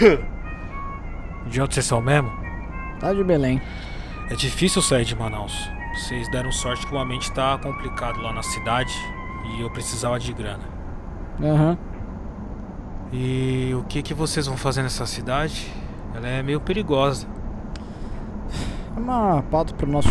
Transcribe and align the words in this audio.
De 1.46 1.60
onde 1.60 1.74
vocês 1.74 1.86
são 1.86 2.00
mesmo? 2.00 2.30
Tá 2.98 3.12
de 3.12 3.22
Belém. 3.24 3.60
É 4.30 4.34
difícil 4.34 4.80
sair 4.82 5.04
de 5.04 5.16
Manaus. 5.16 5.70
Vocês 5.94 6.28
deram 6.30 6.52
sorte 6.52 6.86
que 6.86 6.94
o 6.94 6.98
ambiente 6.98 7.32
tá 7.32 7.58
complicado 7.58 8.20
lá 8.20 8.32
na 8.32 8.42
cidade 8.42 8.94
e 9.46 9.60
eu 9.60 9.70
precisava 9.70 10.18
de 10.18 10.32
grana. 10.32 10.62
Aham. 11.42 11.76
E 13.12 13.72
o 13.74 13.82
que 13.84 14.02
que 14.02 14.14
vocês 14.14 14.46
vão 14.46 14.56
fazer 14.56 14.82
nessa 14.82 15.04
cidade? 15.06 15.66
Ela 16.14 16.28
é 16.28 16.42
meio 16.42 16.60
perigosa. 16.60 17.26
É 18.96 19.00
uma 19.00 19.42
pauta 19.50 19.74
pro 19.74 19.88
nosso. 19.90 20.08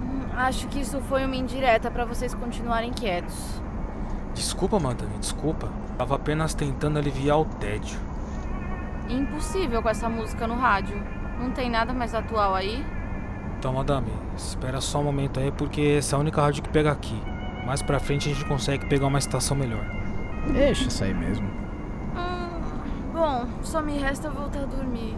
Hum, 0.00 0.22
Acho 0.36 0.66
que 0.68 0.79
isso 0.90 1.00
foi 1.02 1.24
uma 1.24 1.36
indireta 1.36 1.88
pra 1.88 2.04
vocês 2.04 2.34
continuarem 2.34 2.92
quietos. 2.92 3.62
Desculpa, 4.34 4.80
madame, 4.80 5.16
desculpa. 5.18 5.68
Tava 5.96 6.16
apenas 6.16 6.52
tentando 6.52 6.98
aliviar 6.98 7.38
o 7.38 7.44
tédio. 7.44 7.96
Impossível 9.08 9.80
com 9.80 9.88
essa 9.88 10.08
música 10.08 10.48
no 10.48 10.54
rádio. 10.54 11.00
Não 11.38 11.52
tem 11.52 11.70
nada 11.70 11.92
mais 11.92 12.12
atual 12.12 12.56
aí? 12.56 12.84
Então, 13.56 13.74
madame, 13.74 14.10
espera 14.36 14.80
só 14.80 14.98
um 14.98 15.04
momento 15.04 15.38
aí 15.38 15.52
porque 15.52 15.94
essa 15.98 16.16
é 16.16 16.18
a 16.18 16.20
única 16.20 16.42
rádio 16.42 16.64
que 16.64 16.70
pega 16.70 16.90
aqui. 16.90 17.22
Mais 17.64 17.82
pra 17.82 18.00
frente 18.00 18.28
a 18.28 18.34
gente 18.34 18.44
consegue 18.46 18.84
pegar 18.86 19.06
uma 19.06 19.18
estação 19.20 19.56
melhor. 19.56 19.84
Deixa 20.52 20.88
isso 20.88 21.04
aí 21.04 21.14
mesmo. 21.14 21.46
Hum, 22.16 23.12
bom, 23.12 23.46
só 23.62 23.80
me 23.80 23.96
resta 23.96 24.28
voltar 24.28 24.62
a 24.62 24.66
dormir. 24.66 25.16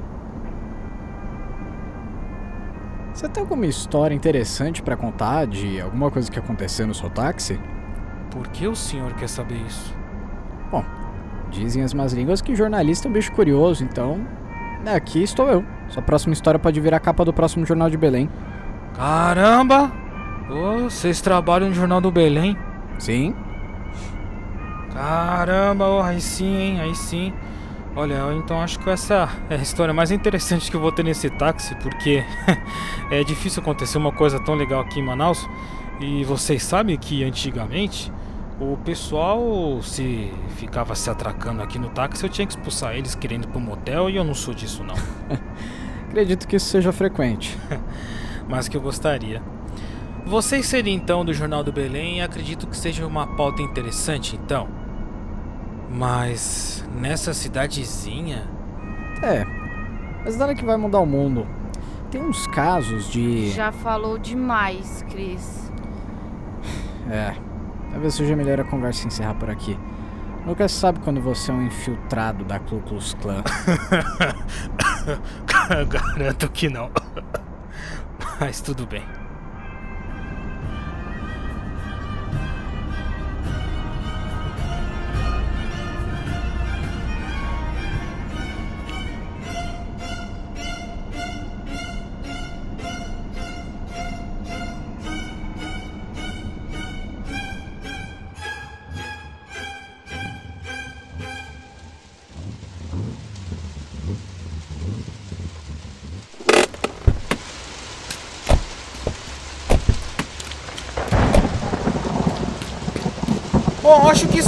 Você 3.22 3.28
tem 3.28 3.40
alguma 3.40 3.66
história 3.66 4.12
interessante 4.12 4.82
pra 4.82 4.96
contar 4.96 5.46
de 5.46 5.80
alguma 5.80 6.10
coisa 6.10 6.28
que 6.28 6.40
aconteceu 6.40 6.88
no 6.88 6.92
seu 6.92 7.08
táxi? 7.08 7.56
Por 8.32 8.48
que 8.48 8.66
o 8.66 8.74
senhor 8.74 9.14
quer 9.14 9.28
saber 9.28 9.58
isso? 9.64 9.94
Bom, 10.72 10.84
dizem 11.48 11.84
as 11.84 11.94
más 11.94 12.12
línguas 12.12 12.42
que 12.42 12.56
jornalista 12.56 13.06
é 13.06 13.08
um 13.08 13.12
bicho 13.12 13.30
curioso, 13.30 13.84
então. 13.84 14.26
Aqui 14.84 15.22
estou 15.22 15.48
eu. 15.48 15.64
Sua 15.88 16.02
próxima 16.02 16.32
história 16.32 16.58
pode 16.58 16.80
virar 16.80 16.96
a 16.96 17.00
capa 17.00 17.24
do 17.24 17.32
próximo 17.32 17.64
Jornal 17.64 17.88
de 17.88 17.96
Belém. 17.96 18.28
Caramba! 18.92 19.92
Vocês 20.48 21.20
trabalham 21.20 21.68
no 21.68 21.74
Jornal 21.76 22.00
do 22.00 22.10
Belém? 22.10 22.58
Sim? 22.98 23.36
Caramba, 24.92 25.86
ô, 25.86 26.02
aí 26.02 26.20
sim, 26.20 26.56
hein? 26.56 26.80
Aí 26.80 26.94
sim. 26.96 27.32
Olha, 27.94 28.14
eu 28.14 28.38
então 28.38 28.58
acho 28.58 28.78
que 28.78 28.88
essa 28.88 29.28
é 29.50 29.54
a 29.56 29.58
história 29.58 29.92
mais 29.92 30.10
interessante 30.10 30.70
que 30.70 30.76
eu 30.76 30.80
vou 30.80 30.90
ter 30.90 31.04
nesse 31.04 31.28
táxi, 31.28 31.74
porque 31.74 32.24
é 33.10 33.22
difícil 33.22 33.60
acontecer 33.60 33.98
uma 33.98 34.10
coisa 34.10 34.40
tão 34.40 34.54
legal 34.54 34.80
aqui 34.80 35.00
em 35.00 35.04
Manaus. 35.04 35.46
E 36.00 36.24
vocês 36.24 36.62
sabem 36.62 36.96
que 36.96 37.22
antigamente 37.22 38.10
o 38.58 38.78
pessoal 38.78 39.82
se 39.82 40.32
ficava 40.56 40.94
se 40.94 41.10
atracando 41.10 41.62
aqui 41.62 41.78
no 41.78 41.90
táxi, 41.90 42.24
eu 42.24 42.30
tinha 42.30 42.46
que 42.46 42.54
expulsar 42.54 42.96
eles 42.96 43.14
querendo 43.14 43.44
ir 43.44 43.48
pro 43.48 43.60
motel 43.60 44.08
e 44.08 44.16
eu 44.16 44.24
não 44.24 44.34
sou 44.34 44.54
disso 44.54 44.82
não. 44.82 44.94
Acredito 46.08 46.48
que 46.48 46.56
isso 46.56 46.70
seja 46.70 46.92
frequente. 46.92 47.58
Mas 48.48 48.68
que 48.68 48.76
eu 48.76 48.80
gostaria. 48.80 49.42
Vocês 50.24 50.64
serem 50.64 50.94
então 50.94 51.26
do 51.26 51.34
Jornal 51.34 51.62
do 51.62 51.72
Belém, 51.72 52.22
acredito 52.22 52.66
que 52.66 52.76
seja 52.76 53.06
uma 53.06 53.26
pauta 53.26 53.60
interessante 53.60 54.34
então. 54.34 54.81
Mas 55.92 56.84
nessa 56.98 57.34
cidadezinha, 57.34 58.48
É, 59.22 59.44
mas 60.24 60.36
nada 60.36 60.54
que 60.54 60.64
vai 60.64 60.76
mudar 60.76 61.00
o 61.00 61.06
mundo. 61.06 61.46
Tem 62.10 62.20
uns 62.20 62.46
casos 62.48 63.10
de. 63.10 63.50
Já 63.50 63.70
falou 63.70 64.18
demais, 64.18 65.04
Cris. 65.10 65.70
É, 67.10 67.34
talvez 67.90 68.14
seja 68.14 68.34
melhor 68.34 68.60
a 68.60 68.64
conversa 68.64 69.06
encerrar 69.06 69.34
por 69.34 69.50
aqui. 69.50 69.78
Nunca 70.44 70.66
se 70.66 70.74
sabe 70.74 70.98
quando 71.00 71.20
você 71.20 71.52
é 71.52 71.54
um 71.54 71.62
infiltrado 71.62 72.44
da 72.44 72.58
Ku 72.58 72.80
Klux 72.80 73.14
Klan. 73.14 73.44
garanto 75.88 76.48
que 76.50 76.68
não. 76.68 76.90
Mas 78.40 78.60
tudo 78.60 78.86
bem. 78.86 79.04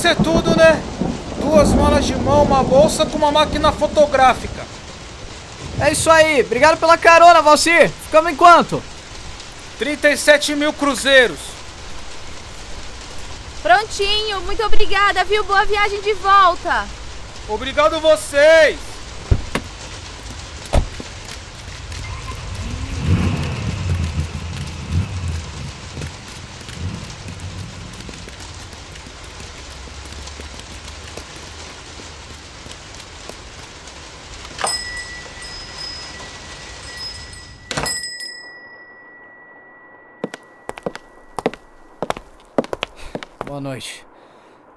É 0.07 0.15
tudo, 0.15 0.55
né? 0.55 0.83
Duas 1.41 1.71
malas 1.71 2.05
de 2.05 2.15
mão, 2.15 2.43
uma 2.43 2.63
bolsa 2.63 3.07
com 3.07 3.17
uma 3.17 3.33
máquina 3.33 3.73
fotográfica. 3.73 4.67
É 5.81 5.93
isso 5.93 6.11
aí, 6.11 6.43
obrigado 6.43 6.79
pela 6.79 6.99
carona, 6.99 7.41
Valci. 7.41 7.89
Ficamos 8.05 8.31
em 8.31 8.37
quanto? 8.37 8.83
37 9.79 10.55
mil 10.57 10.75
cruzeiros. 10.75 11.39
Prontinho, 13.63 14.43
muito 14.43 14.63
obrigada, 14.63 15.25
viu? 15.25 15.43
Boa 15.45 15.65
viagem 15.65 16.03
de 16.03 16.13
volta. 16.13 16.87
Obrigado 17.49 17.99
vocês. 17.99 18.79
Boa 43.55 43.63
noite. 43.63 44.05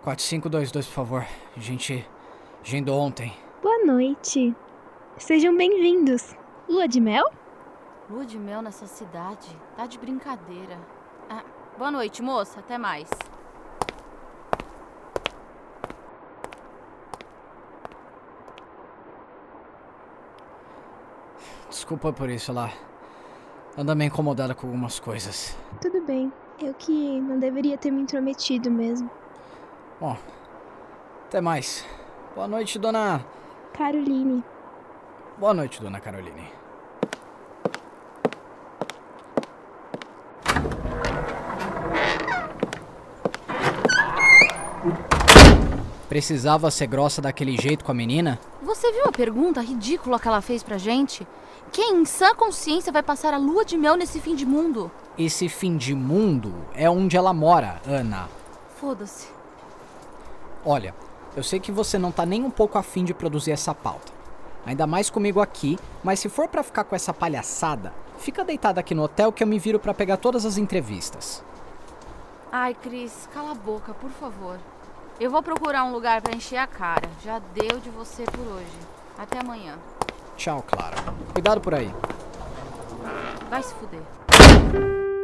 4522, 0.04 0.86
por 0.86 0.94
favor. 0.94 1.26
A 1.56 1.60
gente 1.60 2.08
agendou 2.62 3.00
ontem. 3.00 3.34
Boa 3.64 3.84
noite. 3.84 4.56
Sejam 5.18 5.58
bem-vindos. 5.58 6.36
Lua 6.70 6.88
de 6.88 7.02
mel? 7.02 7.26
Lua 8.08 8.24
de 8.24 8.38
mel 8.38 8.62
nessa 8.62 8.86
cidade. 8.86 9.50
Tá 9.76 9.88
de 9.88 9.98
brincadeira. 9.98 10.78
Ah, 11.28 11.44
boa 11.76 11.90
noite, 11.90 12.22
moça. 12.22 12.60
Até 12.60 12.78
mais. 12.78 13.10
Desculpa 21.68 22.14
por 22.14 22.30
isso, 22.30 22.52
ela 22.52 22.72
anda 23.76 23.96
meio 23.96 24.10
incomodada 24.10 24.54
com 24.54 24.68
algumas 24.68 25.00
coisas. 25.00 25.58
Tudo 25.82 26.00
bem. 26.06 26.32
Eu 26.60 26.74
que 26.74 27.22
não 27.22 27.38
deveria 27.38 27.78
ter 27.78 27.92
me 27.92 28.02
intrometido 28.02 28.72
mesmo. 28.72 29.10
Bom, 30.00 30.18
até 31.28 31.40
mais. 31.40 31.86
Boa 32.34 32.48
noite, 32.48 32.80
dona. 32.80 33.24
Caroline. 33.74 34.44
Boa 35.38 35.54
noite, 35.54 35.80
dona 35.80 36.00
Caroline. 36.00 36.50
Precisava 46.10 46.72
ser 46.72 46.88
grossa 46.88 47.22
daquele 47.22 47.56
jeito 47.56 47.86
com 47.86 47.92
a 47.92 47.96
menina? 47.96 48.40
Você 48.64 48.92
viu 48.92 49.06
a 49.06 49.12
pergunta 49.12 49.62
ridícula 49.62 50.20
que 50.20 50.28
ela 50.28 50.42
fez 50.42 50.64
pra 50.64 50.80
gente? 50.80 51.28
Quem 51.72 51.98
em 51.98 52.06
sã 52.06 52.34
consciência 52.34 52.92
vai 52.92 53.04
passar 53.04 53.32
a 53.32 53.38
lua 53.38 53.64
de 53.64 53.78
mel 53.78 53.96
nesse 53.96 54.20
fim 54.20 54.34
de 54.34 54.46
mundo? 54.46 54.90
Esse 55.18 55.50
fim 55.50 55.78
de 55.78 55.96
mundo 55.96 56.54
é 56.76 56.88
onde 56.88 57.18
ela 57.18 57.34
mora, 57.34 57.82
Ana. 57.88 58.30
Foda-se. 58.80 59.28
Olha, 60.64 60.94
eu 61.36 61.42
sei 61.42 61.60
que 61.60 61.72
você 61.72 61.98
não 61.98 62.12
tá 62.12 62.24
nem 62.24 62.44
um 62.44 62.52
pouco 62.52 62.78
afim 62.78 63.04
de 63.04 63.16
produzir 63.16 63.52
essa 63.52 63.74
pauta. 63.74 64.12
Ainda 64.64 64.86
mais 64.86 65.10
comigo 65.10 65.42
aqui, 65.42 65.80
mas 66.04 66.20
se 66.20 66.30
for 66.30 66.48
pra 66.48 66.62
ficar 66.62 66.84
com 66.84 66.96
essa 66.96 67.12
palhaçada, 67.12 67.94
fica 68.20 68.46
deitada 68.46 68.80
aqui 68.80 68.94
no 68.94 69.02
hotel 69.02 69.32
que 69.32 69.42
eu 69.42 69.48
me 69.48 69.58
viro 69.58 69.80
pra 69.80 69.92
pegar 69.92 70.18
todas 70.18 70.46
as 70.46 70.56
entrevistas. 70.58 71.44
Ai, 72.52 72.76
Cris, 72.76 73.28
cala 73.34 73.52
a 73.52 73.56
boca, 73.56 73.96
por 73.96 74.12
favor. 74.12 74.60
Eu 75.20 75.32
vou 75.32 75.42
procurar 75.42 75.84
um 75.84 75.94
lugar 75.94 76.22
pra 76.22 76.36
encher 76.36 76.58
a 76.58 76.68
cara. 76.68 77.10
Já 77.24 77.40
deu 77.40 77.80
de 77.80 77.90
você 77.90 78.24
por 78.24 78.46
hoje. 78.46 78.78
Até 79.18 79.40
amanhã. 79.40 79.80
Tchau, 80.36 80.62
Clara. 80.62 80.98
Cuidado 81.34 81.60
por 81.60 81.74
aí. 81.74 81.92
Vai 83.50 83.64
se 83.64 83.74
fuder. 83.74 84.04
Uma 84.74 85.17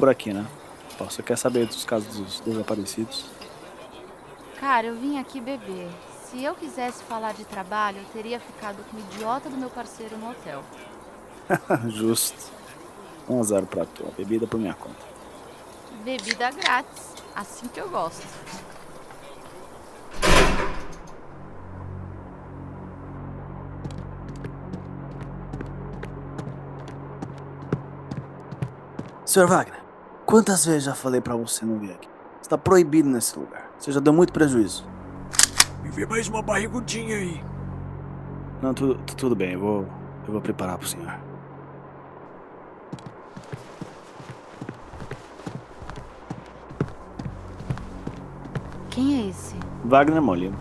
por 0.00 0.08
aqui, 0.08 0.32
né? 0.32 0.46
Você 0.98 1.22
quer 1.22 1.36
saber 1.36 1.66
dos 1.66 1.84
casos 1.84 2.16
dos 2.16 2.40
desaparecidos? 2.40 3.26
Cara, 4.58 4.86
eu 4.86 4.96
vim 4.96 5.18
aqui 5.18 5.40
beber. 5.40 5.88
Se 6.24 6.42
eu 6.42 6.54
quisesse 6.54 7.04
falar 7.04 7.34
de 7.34 7.44
trabalho, 7.44 7.98
eu 7.98 8.04
teria 8.12 8.40
ficado 8.40 8.82
com 8.90 8.96
o 8.96 9.00
idiota 9.00 9.50
do 9.50 9.56
meu 9.56 9.68
parceiro 9.68 10.16
no 10.16 10.30
hotel. 10.30 10.64
Justo. 11.88 12.50
Um 13.28 13.40
a 13.40 13.42
zero 13.42 13.66
pra 13.66 13.84
tu. 13.84 14.06
A 14.06 14.10
bebida 14.10 14.46
por 14.46 14.58
minha 14.58 14.74
conta. 14.74 15.04
Bebida 16.02 16.50
grátis. 16.50 17.14
Assim 17.34 17.68
que 17.68 17.80
eu 17.80 17.88
gosto. 17.88 18.26
Sr. 29.24 29.46
Wagner, 29.46 29.79
quantas 30.30 30.64
vezes 30.64 30.84
já 30.84 30.94
falei 30.94 31.20
pra 31.20 31.34
você 31.36 31.64
não 31.64 31.78
vir 31.78 31.92
aqui? 31.92 32.08
Você 32.40 32.48
tá 32.48 32.56
proibido 32.58 33.08
nesse 33.08 33.38
lugar. 33.38 33.70
Você 33.78 33.92
já 33.92 34.00
deu 34.00 34.12
muito 34.12 34.32
prejuízo. 34.32 34.86
Me 35.82 35.90
vê 35.90 36.06
mais 36.06 36.28
uma 36.28 36.42
barrigudinha 36.42 37.16
aí. 37.16 37.42
Não, 38.62 38.72
tudo, 38.74 38.94
tu- 39.06 39.16
tudo 39.16 39.34
bem. 39.36 39.52
Eu 39.52 39.60
vou, 39.60 39.86
eu 40.26 40.32
vou 40.32 40.40
preparar 40.40 40.78
pro 40.78 40.86
senhor. 40.86 41.18
Quem 48.90 49.22
é 49.26 49.28
esse? 49.30 49.54
Wagner 49.84 50.20
Molina. 50.20 50.56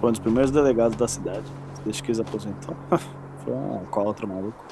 Foi 0.00 0.08
um 0.08 0.12
dos 0.12 0.20
primeiros 0.20 0.50
delegados 0.50 0.96
da 0.96 1.06
cidade. 1.06 1.44
Desde 1.84 2.02
que 2.02 2.08
eles 2.10 2.20
aposentou. 2.20 2.74
Foi 3.44 3.52
um 3.52 3.74
alcoólatra 3.78 4.26
maluco. 4.26 4.64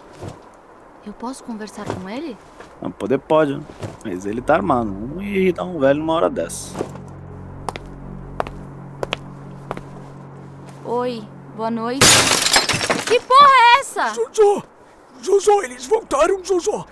Eu 1.04 1.12
posso 1.12 1.42
conversar 1.42 1.84
com 1.84 2.08
ele? 2.08 2.36
Não, 2.80 2.88
poder 2.88 3.18
pode, 3.18 3.56
né? 3.56 3.64
Mas 4.04 4.24
ele 4.24 4.40
tá 4.40 4.54
armado. 4.54 4.94
Ia 5.20 5.38
irritar 5.40 5.64
um 5.64 5.78
velho 5.80 5.98
numa 5.98 6.12
hora 6.12 6.30
dessa. 6.30 6.72
Oi, 10.84 11.24
boa 11.56 11.70
noite. 11.72 12.06
Que 13.06 13.18
porra 13.18 13.48
é 13.48 13.80
essa? 13.80 14.14
Jojo! 14.14 14.62
Jojo, 15.20 15.62
eles 15.62 15.86
voltaram, 15.86 16.42
Jojo! 16.44 16.84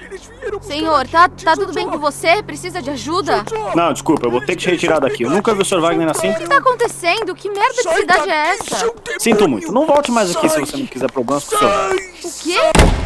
Eles 0.00 0.26
vieram 0.26 0.62
Senhor, 0.62 1.00
a 1.00 1.04
tá, 1.04 1.28
tá 1.28 1.54
tudo 1.54 1.72
bem 1.72 1.88
com 1.88 1.98
você? 1.98 2.40
Precisa 2.40 2.80
de 2.80 2.90
ajuda? 2.90 3.42
O 3.44 3.50
Jojo! 3.50 3.76
Não, 3.76 3.92
desculpa, 3.92 4.26
eu 4.26 4.30
vou 4.30 4.40
ter 4.40 4.54
que 4.54 4.62
te 4.62 4.70
retirar 4.70 5.00
daqui. 5.00 5.24
Eu 5.24 5.30
nunca 5.30 5.52
vi 5.52 5.62
o 5.62 5.64
Sr. 5.64 5.80
Wagner 5.80 6.08
assim. 6.08 6.32
que 6.32 6.46
tá 6.46 6.58
acontecendo? 6.58 7.34
Que 7.34 7.50
merda 7.50 7.74
de 7.74 7.96
cidade 7.96 8.30
é 8.30 8.50
essa? 8.50 8.94
Sinto 9.18 9.48
muito. 9.48 9.72
Não 9.72 9.84
volte 9.84 10.12
mais 10.12 10.34
aqui 10.36 10.48
se 10.48 10.60
você 10.60 10.76
não 10.76 10.86
quiser 10.86 11.10
problemas 11.10 11.42
com 11.42 11.56
o 11.56 11.58
senhor. 11.58 11.94
O 11.94 12.42
quê? 12.44 12.98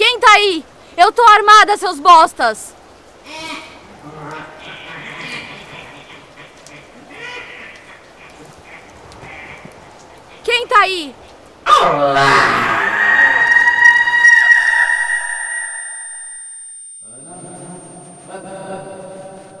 Quem 0.00 0.18
tá 0.18 0.30
aí? 0.32 0.64
Eu 1.00 1.10
tô 1.10 1.22
armada, 1.22 1.78
seus 1.78 1.98
bostas! 1.98 2.74
Quem 10.44 10.66
tá 10.68 10.80
aí? 10.80 11.14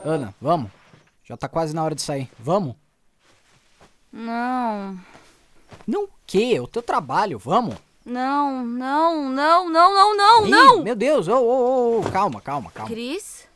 Ana, 0.04 0.34
vamos. 0.38 0.70
Já 1.24 1.38
tá 1.38 1.48
quase 1.48 1.74
na 1.74 1.82
hora 1.82 1.94
de 1.94 2.02
sair. 2.02 2.30
Vamos? 2.38 2.76
Não, 4.12 5.00
Não 5.86 6.04
o 6.04 6.10
quê? 6.26 6.52
É 6.56 6.60
o 6.60 6.66
teu 6.66 6.82
trabalho, 6.82 7.38
vamos. 7.38 7.76
Não, 8.04 8.64
não, 8.64 9.28
não, 9.28 9.68
não, 9.70 9.94
não, 9.94 10.16
não, 10.16 10.46
Ih, 10.46 10.50
não! 10.50 10.82
Meu 10.82 10.96
Deus, 10.96 11.28
ô, 11.28 11.36
ô, 11.36 12.00
ô, 12.00 12.10
calma, 12.10 12.40
calma, 12.40 12.70
calma. 12.70 12.90
Cris? 12.90 13.48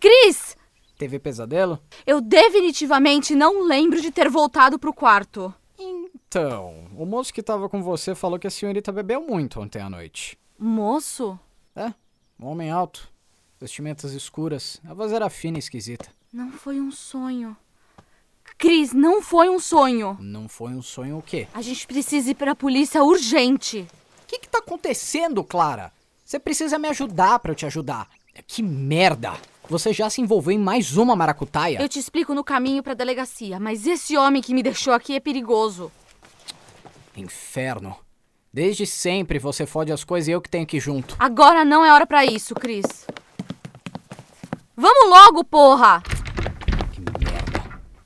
Cris! 0.00 0.56
Teve 0.96 1.18
pesadelo? 1.18 1.78
Eu 2.06 2.20
definitivamente 2.20 3.34
não 3.34 3.66
lembro 3.66 4.00
de 4.00 4.10
ter 4.10 4.28
voltado 4.28 4.78
pro 4.78 4.94
quarto. 4.94 5.52
Então, 5.78 6.86
o 6.96 7.04
moço 7.04 7.34
que 7.34 7.42
tava 7.42 7.68
com 7.68 7.82
você 7.82 8.14
falou 8.14 8.38
que 8.38 8.46
a 8.46 8.50
senhorita 8.50 8.92
bebeu 8.92 9.20
muito 9.20 9.60
ontem 9.60 9.82
à 9.82 9.90
noite. 9.90 10.38
Moço? 10.58 11.38
É, 11.74 11.92
um 12.38 12.46
homem 12.46 12.70
alto, 12.70 13.12
vestimentas 13.60 14.12
escuras, 14.12 14.80
a 14.88 14.94
voz 14.94 15.12
era 15.12 15.28
fina 15.28 15.58
e 15.58 15.60
esquisita. 15.60 16.08
Não 16.32 16.50
foi 16.52 16.80
um 16.80 16.90
sonho. 16.90 17.56
Cris, 18.62 18.92
não 18.92 19.20
foi 19.20 19.50
um 19.50 19.58
sonho. 19.58 20.16
Não 20.20 20.48
foi 20.48 20.70
um 20.70 20.80
sonho 20.80 21.18
o 21.18 21.22
quê? 21.22 21.48
A 21.52 21.60
gente 21.60 21.84
precisa 21.84 22.30
ir 22.30 22.36
pra 22.36 22.54
polícia 22.54 23.02
urgente. 23.02 23.88
O 24.22 24.26
que 24.28 24.38
que 24.38 24.48
tá 24.48 24.58
acontecendo, 24.58 25.42
Clara? 25.42 25.92
Você 26.24 26.38
precisa 26.38 26.78
me 26.78 26.86
ajudar 26.86 27.40
pra 27.40 27.50
eu 27.50 27.56
te 27.56 27.66
ajudar. 27.66 28.08
Que 28.46 28.62
merda! 28.62 29.32
Você 29.68 29.92
já 29.92 30.08
se 30.08 30.20
envolveu 30.20 30.52
em 30.52 30.60
mais 30.60 30.96
uma 30.96 31.16
maracutaia? 31.16 31.82
Eu 31.82 31.88
te 31.88 31.98
explico 31.98 32.34
no 32.34 32.44
caminho 32.44 32.84
pra 32.84 32.94
delegacia, 32.94 33.58
mas 33.58 33.84
esse 33.84 34.16
homem 34.16 34.40
que 34.40 34.54
me 34.54 34.62
deixou 34.62 34.92
aqui 34.92 35.16
é 35.16 35.18
perigoso. 35.18 35.90
Inferno. 37.16 37.96
Desde 38.52 38.86
sempre 38.86 39.40
você 39.40 39.66
fode 39.66 39.90
as 39.90 40.04
coisas 40.04 40.28
e 40.28 40.30
eu 40.30 40.40
que 40.40 40.48
tenho 40.48 40.68
que 40.68 40.76
ir 40.76 40.80
junto. 40.80 41.16
Agora 41.18 41.64
não 41.64 41.84
é 41.84 41.92
hora 41.92 42.06
pra 42.06 42.24
isso, 42.24 42.54
Cris. 42.54 43.08
Vamos 44.76 45.10
logo, 45.10 45.42
porra! 45.42 46.00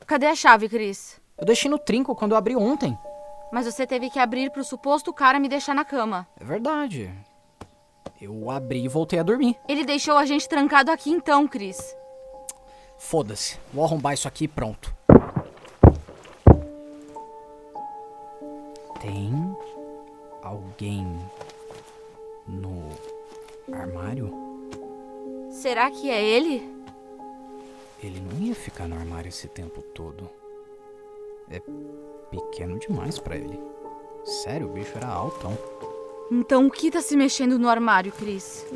Cadê 0.07 0.27
a 0.27 0.37
chave, 0.37 0.69
Cris? 0.69 1.21
Eu 1.37 1.45
deixei 1.45 1.69
no 1.69 1.79
trinco 1.79 2.15
quando 2.15 2.33
eu 2.33 2.39
abri 2.39 2.55
ontem. 2.55 2.97
Mas 3.53 3.67
você 3.67 3.85
teve 3.85 4.09
que 4.09 4.21
abrir 4.21 4.51
pro 4.51 4.63
suposto 4.63 5.13
cara 5.13 5.41
me 5.41 5.49
deixar 5.49 5.75
na 5.75 5.85
cama. 5.85 6.29
É 6.41 6.45
verdade. 6.45 7.13
Eu 8.21 8.49
abri 8.51 8.85
e 8.85 8.89
voltei 8.89 9.19
a 9.19 9.23
dormir. 9.25 9.59
Ele 9.69 9.85
deixou 9.85 10.17
a 10.17 10.25
gente 10.25 10.49
trancado 10.49 10.93
aqui 10.93 11.11
então, 11.11 11.49
Cris. 11.49 11.97
Foda-se. 12.97 13.59
Vou 13.73 13.85
arrombar 13.85 14.15
isso 14.15 14.29
aqui 14.29 14.45
e 14.45 14.49
pronto. 14.49 14.95
Tem 19.01 19.57
alguém 20.43 21.05
no 22.47 22.89
armário? 23.73 24.33
Será 25.51 25.91
que 25.91 26.09
é 26.11 26.23
ele? 26.23 26.76
Ele 28.03 28.21
não 28.21 28.47
ia 28.47 28.55
ficar 28.55 28.87
no 28.87 28.97
armário 28.97 29.29
esse 29.29 29.49
tempo 29.49 29.83
todo. 29.83 30.29
É 31.51 31.61
pequeno 32.31 32.79
demais 32.79 33.19
pra 33.19 33.37
ele. 33.37 33.59
Sério, 34.25 34.67
o 34.67 34.73
bicho 34.73 34.93
era 34.97 35.09
altão. 35.09 35.57
Então 36.31 36.67
o 36.67 36.71
que 36.71 36.91
tá 36.91 37.01
se 37.01 37.17
mexendo 37.17 37.59
no 37.59 37.69
armário, 37.69 38.13
Cris? 38.13 38.67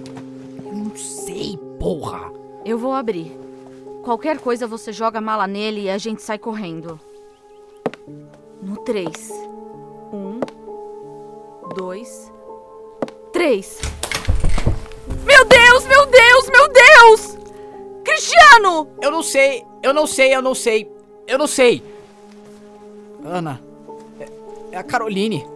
Eu 0.65 0.73
não 0.73 0.97
sei, 0.97 1.59
porra! 1.79 2.33
Eu 2.65 2.79
vou 2.79 2.93
abrir. 2.93 3.37
Qualquer 4.03 4.39
coisa 4.39 4.67
você 4.67 4.93
joga 4.93 5.19
a 5.19 5.23
mala 5.23 5.47
nele 5.47 5.83
e 5.83 5.91
a 5.91 5.99
gente 5.99 6.23
sai 6.23 6.39
correndo. 6.39 6.99
No 8.63 8.77
3. 8.79 9.31
Um, 10.13 10.41
dois, 11.75 12.33
três. 13.33 13.81
Meu 15.25 15.45
Deus, 15.45 15.87
meu 15.87 16.07
Deus, 16.07 16.51
meu 16.51 16.69
Deus! 16.69 16.90
Cristiano! 18.51 18.89
Eu 19.01 19.11
não 19.11 19.23
sei, 19.23 19.65
eu 19.83 19.95
não 19.95 20.07
sei, 20.07 20.35
eu 20.35 20.43
não 20.43 20.55
sei, 20.55 20.91
eu 21.27 21.39
não 21.39 21.47
sei. 21.47 21.83
Ana, 23.25 23.61
é, 24.19 24.29
é 24.73 24.77
a 24.77 24.83
Caroline, 24.83 25.47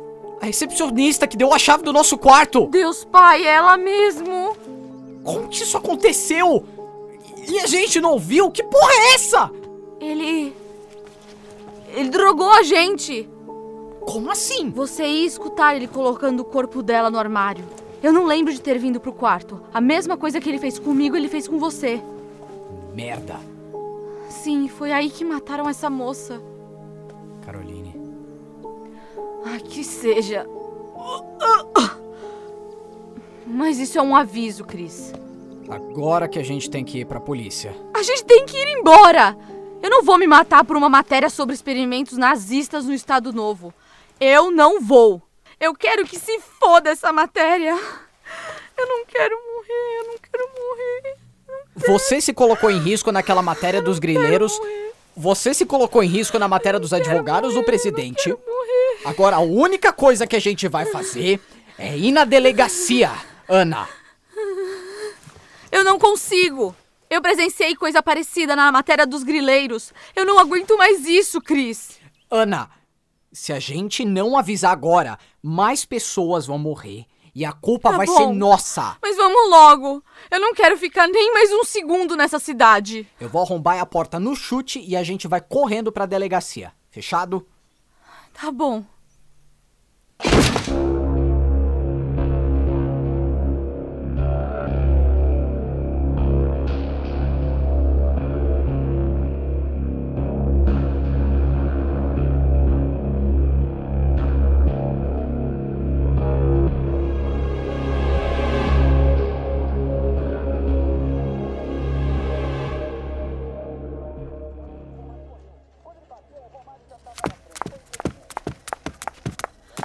a 0.40 0.46
recepcionista 0.46 1.26
que 1.26 1.36
deu 1.36 1.52
a 1.52 1.58
chave 1.58 1.82
do 1.82 1.92
nosso 1.92 2.16
quarto. 2.16 2.66
Deus 2.66 3.04
pai, 3.04 3.44
é 3.46 3.54
ela 3.54 3.76
mesmo! 3.76 4.56
Como 5.24 5.48
que 5.48 5.62
isso 5.62 5.76
aconteceu? 5.76 6.64
E 7.48 7.58
a 7.58 7.66
gente 7.66 8.00
não 8.00 8.12
ouviu? 8.12 8.50
Que 8.50 8.62
porra 8.62 8.92
é 8.92 9.14
essa? 9.14 9.50
Ele. 10.00 10.54
Ele 11.94 12.10
drogou 12.10 12.50
a 12.50 12.62
gente! 12.62 13.28
Como 14.02 14.30
assim? 14.30 14.70
Você 14.70 15.04
ia 15.04 15.26
escutar 15.26 15.74
ele 15.74 15.88
colocando 15.88 16.40
o 16.40 16.44
corpo 16.44 16.82
dela 16.82 17.10
no 17.10 17.18
armário. 17.18 17.64
Eu 18.02 18.12
não 18.12 18.26
lembro 18.26 18.52
de 18.52 18.60
ter 18.60 18.78
vindo 18.78 19.00
pro 19.00 19.14
quarto. 19.14 19.62
A 19.72 19.80
mesma 19.80 20.16
coisa 20.16 20.38
que 20.40 20.48
ele 20.48 20.58
fez 20.58 20.78
comigo, 20.78 21.16
ele 21.16 21.28
fez 21.28 21.48
com 21.48 21.58
você. 21.58 22.02
Merda. 22.94 23.40
Sim, 24.28 24.68
foi 24.68 24.92
aí 24.92 25.10
que 25.10 25.24
mataram 25.24 25.68
essa 25.68 25.90
moça. 25.90 26.40
Caroline. 27.44 27.94
Ah, 29.44 29.58
que 29.58 29.82
seja. 29.82 30.46
Mas 33.46 33.78
isso 33.78 33.98
é 33.98 34.02
um 34.02 34.14
aviso, 34.14 34.64
Cris. 34.64 35.12
Agora 35.68 36.28
que 36.28 36.38
a 36.38 36.42
gente 36.44 36.70
tem 36.70 36.84
que 36.84 37.00
ir 37.00 37.04
pra 37.04 37.20
polícia. 37.20 37.74
A 37.94 38.02
gente 38.02 38.24
tem 38.24 38.46
que 38.46 38.56
ir 38.56 38.78
embora! 38.78 39.36
Eu 39.82 39.90
não 39.90 40.02
vou 40.02 40.16
me 40.16 40.26
matar 40.26 40.64
por 40.64 40.76
uma 40.76 40.88
matéria 40.88 41.28
sobre 41.28 41.54
experimentos 41.54 42.16
nazistas 42.16 42.86
no 42.86 42.94
Estado 42.94 43.32
Novo. 43.32 43.74
Eu 44.20 44.50
não 44.50 44.80
vou. 44.80 45.20
Eu 45.60 45.74
quero 45.74 46.06
que 46.06 46.18
se 46.18 46.40
foda 46.40 46.90
essa 46.90 47.12
matéria. 47.12 47.76
Eu 48.76 48.86
não 48.86 49.04
quero 49.04 49.36
morrer, 49.36 49.98
eu 49.98 50.06
não 50.08 50.18
quero 50.18 50.48
morrer. 50.48 51.23
Você 51.76 52.20
se 52.20 52.32
colocou 52.32 52.70
em 52.70 52.78
risco 52.78 53.10
naquela 53.10 53.42
matéria 53.42 53.82
dos 53.82 53.98
grileiros. 53.98 54.52
Você 55.16 55.52
se 55.52 55.66
colocou 55.66 56.02
em 56.02 56.08
risco 56.08 56.38
na 56.38 56.46
matéria 56.46 56.78
dos 56.78 56.92
advogados 56.92 57.54
do 57.54 57.64
presidente. 57.64 58.34
Agora 59.04 59.36
a 59.36 59.40
única 59.40 59.92
coisa 59.92 60.26
que 60.26 60.36
a 60.36 60.40
gente 60.40 60.68
vai 60.68 60.86
fazer 60.86 61.40
é 61.76 61.96
ir 61.96 62.12
na 62.12 62.24
delegacia, 62.24 63.10
Ana. 63.48 63.88
Eu 65.70 65.82
não 65.82 65.98
consigo. 65.98 66.74
Eu 67.10 67.20
presenciei 67.20 67.74
coisa 67.74 68.02
parecida 68.02 68.54
na 68.54 68.70
matéria 68.70 69.06
dos 69.06 69.22
grileiros. 69.22 69.92
Eu 70.14 70.24
não 70.24 70.38
aguento 70.38 70.76
mais 70.78 71.06
isso, 71.06 71.40
Cris. 71.40 71.98
Ana, 72.30 72.70
se 73.32 73.52
a 73.52 73.58
gente 73.58 74.04
não 74.04 74.38
avisar 74.38 74.72
agora, 74.72 75.18
mais 75.42 75.84
pessoas 75.84 76.46
vão 76.46 76.58
morrer 76.58 77.06
e 77.34 77.44
a 77.44 77.52
culpa 77.52 77.90
Tá 77.90 77.96
vai 77.96 78.06
bom. 78.06 78.16
ser 78.16 78.26
nossa. 78.32 78.96
Mas 79.02 79.16
vamos 79.16 79.50
logo. 79.50 80.04
Eu 80.30 80.40
não 80.40 80.54
quero 80.54 80.76
ficar 80.76 81.06
nem 81.08 81.32
mais 81.32 81.52
um 81.52 81.64
segundo 81.64 82.16
nessa 82.16 82.38
cidade. 82.38 83.06
Eu 83.20 83.28
vou 83.28 83.42
arrombar 83.42 83.80
a 83.80 83.86
porta 83.86 84.20
no 84.20 84.34
chute 84.36 84.80
e 84.80 84.96
a 84.96 85.02
gente 85.02 85.26
vai 85.26 85.40
correndo 85.40 85.90
pra 85.90 86.06
delegacia. 86.06 86.72
Fechado? 86.90 87.46
Tá 88.32 88.50
bom. 88.52 88.84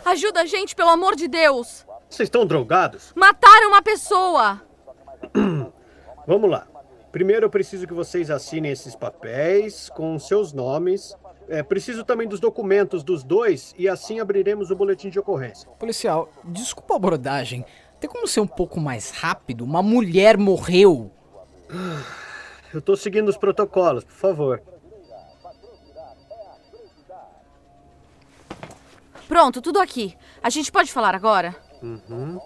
Ajuda 0.09 0.41
a 0.41 0.45
gente, 0.47 0.75
pelo 0.75 0.89
amor 0.89 1.15
de 1.15 1.27
Deus. 1.27 1.85
Vocês 2.09 2.25
estão 2.25 2.43
drogados? 2.43 3.13
Mataram 3.15 3.67
uma 3.67 3.81
pessoa. 3.83 4.59
Vamos 6.25 6.49
lá. 6.49 6.67
Primeiro 7.11 7.45
eu 7.45 7.49
preciso 7.49 7.85
que 7.85 7.93
vocês 7.93 8.31
assinem 8.31 8.71
esses 8.71 8.95
papéis 8.95 9.87
com 9.89 10.17
seus 10.17 10.51
nomes. 10.51 11.15
É, 11.47 11.61
preciso 11.61 12.03
também 12.03 12.27
dos 12.27 12.39
documentos 12.39 13.03
dos 13.03 13.23
dois 13.23 13.75
e 13.77 13.87
assim 13.87 14.19
abriremos 14.19 14.71
o 14.71 14.75
boletim 14.75 15.11
de 15.11 15.19
ocorrência. 15.19 15.69
Policial, 15.77 16.27
desculpa 16.43 16.95
a 16.95 16.97
abordagem. 16.97 17.63
Tem 17.99 18.09
como 18.09 18.27
ser 18.27 18.39
um 18.39 18.47
pouco 18.47 18.79
mais 18.79 19.11
rápido? 19.11 19.63
Uma 19.63 19.83
mulher 19.83 20.39
morreu. 20.39 21.11
Eu 22.73 22.81
tô 22.81 22.95
seguindo 22.95 23.29
os 23.29 23.37
protocolos, 23.37 24.03
por 24.03 24.15
favor. 24.15 24.63
Pronto, 29.29 29.61
tudo 29.61 29.79
aqui. 29.79 30.17
A 30.41 30.49
gente 30.49 30.71
pode 30.71 30.91
falar 30.91 31.13
agora? 31.13 31.55
Uhum. 31.83 32.39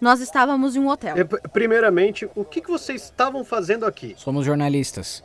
Nós 0.00 0.20
estávamos 0.20 0.74
em 0.74 0.80
um 0.80 0.88
hotel. 0.88 1.14
É, 1.18 1.22
primeiramente, 1.22 2.26
o 2.34 2.42
que, 2.46 2.62
que 2.62 2.70
vocês 2.70 3.02
estavam 3.02 3.44
fazendo 3.44 3.84
aqui? 3.84 4.14
Somos 4.16 4.46
jornalistas. 4.46 5.22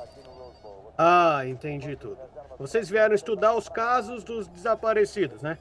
Ah, 0.97 1.43
entendi 1.47 1.95
tudo. 1.95 2.17
Vocês 2.59 2.89
vieram 2.89 3.15
estudar 3.15 3.55
os 3.55 3.69
casos 3.69 4.25
dos 4.25 4.49
desaparecidos, 4.49 5.41
né? 5.41 5.57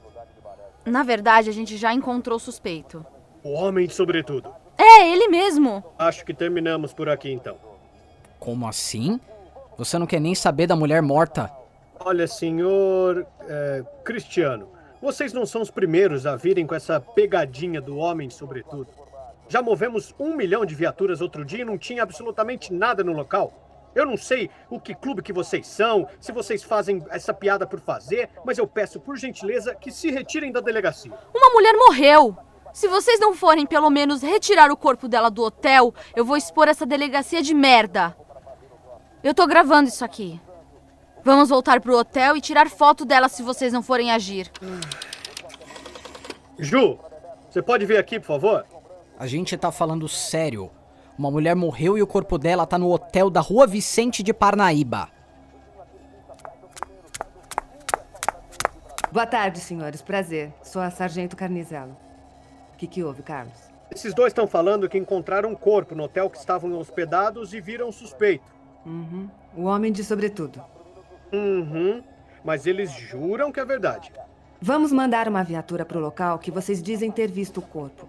Na 0.85 1.03
verdade, 1.03 1.49
a 1.49 1.53
gente 1.53 1.77
já 1.77 1.93
encontrou 1.93 2.35
o 2.35 2.39
suspeito. 2.39 3.05
O 3.41 3.53
homem 3.53 3.87
sobretudo. 3.87 4.53
É, 4.77 5.09
ele 5.09 5.29
mesmo. 5.29 5.81
Acho 5.97 6.25
que 6.25 6.33
terminamos 6.33 6.91
por 6.91 7.07
aqui 7.07 7.31
então. 7.31 7.55
Como 8.37 8.67
assim? 8.67 9.21
Você 9.77 9.97
não 9.97 10.05
quer 10.05 10.19
nem 10.19 10.35
saber 10.35 10.67
da 10.67 10.75
mulher 10.75 11.01
morta? 11.01 11.49
Olha, 11.97 12.27
senhor 12.27 13.25
é, 13.47 13.83
Cristiano, 14.03 14.67
vocês 15.01 15.33
não 15.33 15.45
são 15.45 15.61
os 15.61 15.71
primeiros 15.71 16.25
a 16.25 16.35
virem 16.35 16.67
com 16.67 16.75
essa 16.75 16.99
pegadinha 16.99 17.79
do 17.79 17.97
homem 17.97 18.29
sobretudo. 18.29 18.87
Já 19.47 19.61
movemos 19.61 20.13
um 20.19 20.35
milhão 20.35 20.65
de 20.65 20.75
viaturas 20.75 21.21
outro 21.21 21.43
dia 21.43 21.61
e 21.61 21.65
não 21.65 21.77
tinha 21.77 22.03
absolutamente 22.03 22.71
nada 22.71 23.03
no 23.03 23.13
local. 23.13 23.51
Eu 23.95 24.05
não 24.05 24.15
sei 24.15 24.49
o 24.69 24.79
que 24.79 24.93
clube 24.93 25.23
que 25.23 25.33
vocês 25.33 25.65
são, 25.65 26.07
se 26.19 26.31
vocês 26.31 26.61
fazem 26.61 27.03
essa 27.09 27.33
piada 27.33 27.65
por 27.65 27.79
fazer, 27.79 28.29
mas 28.45 28.57
eu 28.57 28.67
peço 28.67 28.99
por 28.99 29.17
gentileza 29.17 29.73
que 29.73 29.91
se 29.91 30.11
retirem 30.11 30.51
da 30.51 30.59
delegacia. 30.59 31.11
Uma 31.33 31.49
mulher 31.51 31.73
morreu. 31.73 32.37
Se 32.71 32.87
vocês 32.87 33.19
não 33.19 33.33
forem 33.33 33.65
pelo 33.65 33.89
menos 33.89 34.21
retirar 34.21 34.71
o 34.71 34.77
corpo 34.77 35.07
dela 35.07 35.31
do 35.31 35.43
hotel, 35.43 35.93
eu 36.15 36.23
vou 36.23 36.37
expor 36.37 36.67
essa 36.67 36.85
delegacia 36.85 37.41
de 37.41 37.53
merda. 37.53 38.15
Eu 39.23 39.33
tô 39.33 39.47
gravando 39.47 39.89
isso 39.89 40.05
aqui. 40.05 40.39
Vamos 41.23 41.49
voltar 41.49 41.81
pro 41.81 41.97
hotel 41.97 42.37
e 42.37 42.41
tirar 42.41 42.69
foto 42.69 43.05
dela 43.05 43.27
se 43.27 43.43
vocês 43.43 43.73
não 43.73 43.83
forem 43.83 44.11
agir. 44.11 44.49
Ju, 46.57 46.97
você 47.49 47.61
pode 47.61 47.85
vir 47.85 47.97
aqui, 47.97 48.19
por 48.19 48.27
favor? 48.27 48.65
A 49.17 49.27
gente 49.27 49.57
tá 49.57 49.71
falando 49.71 50.07
sério. 50.07 50.71
Uma 51.17 51.29
mulher 51.29 51.55
morreu 51.55 51.97
e 51.97 52.01
o 52.01 52.07
corpo 52.07 52.37
dela 52.37 52.65
tá 52.65 52.77
no 52.77 52.89
hotel 52.89 53.29
da 53.29 53.41
Rua 53.41 53.67
Vicente 53.67 54.23
de 54.23 54.33
Parnaíba. 54.33 55.09
Boa 59.11 59.25
tarde, 59.25 59.59
senhores. 59.59 60.01
Prazer. 60.01 60.53
Sou 60.63 60.81
a 60.81 60.89
Sargento 60.89 61.35
Carnizelo. 61.35 61.97
O 62.73 62.77
que, 62.77 62.87
que 62.87 63.03
houve, 63.03 63.23
Carlos? 63.23 63.57
Esses 63.91 64.13
dois 64.13 64.31
estão 64.31 64.47
falando 64.47 64.87
que 64.87 64.97
encontraram 64.97 65.49
um 65.49 65.55
corpo 65.55 65.95
no 65.95 66.03
hotel 66.03 66.29
que 66.29 66.37
estavam 66.37 66.77
hospedados 66.77 67.53
e 67.53 67.59
viram 67.59 67.89
um 67.89 67.91
suspeito. 67.91 68.45
Uhum. 68.85 69.27
O 69.57 69.63
homem 69.63 69.91
de 69.91 70.03
sobretudo. 70.03 70.63
Uhum. 71.31 72.03
Mas 72.43 72.65
eles 72.65 72.91
juram 72.91 73.51
que 73.51 73.59
é 73.59 73.65
verdade. 73.65 74.11
Vamos 74.61 74.91
mandar 74.91 75.27
uma 75.27 75.43
viatura 75.43 75.85
pro 75.85 75.99
local 75.99 76.37
que 76.39 76.51
vocês 76.51 76.81
dizem 76.81 77.11
ter 77.11 77.31
visto 77.31 77.57
o 77.57 77.61
corpo. 77.61 78.07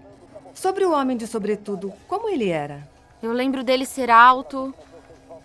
Sobre 0.52 0.84
o 0.84 0.92
homem 0.92 1.16
de 1.16 1.26
sobretudo, 1.26 1.92
como 2.08 2.28
ele 2.28 2.48
era? 2.48 2.88
Eu 3.22 3.32
lembro 3.32 3.62
dele 3.62 3.86
ser 3.86 4.10
alto, 4.10 4.74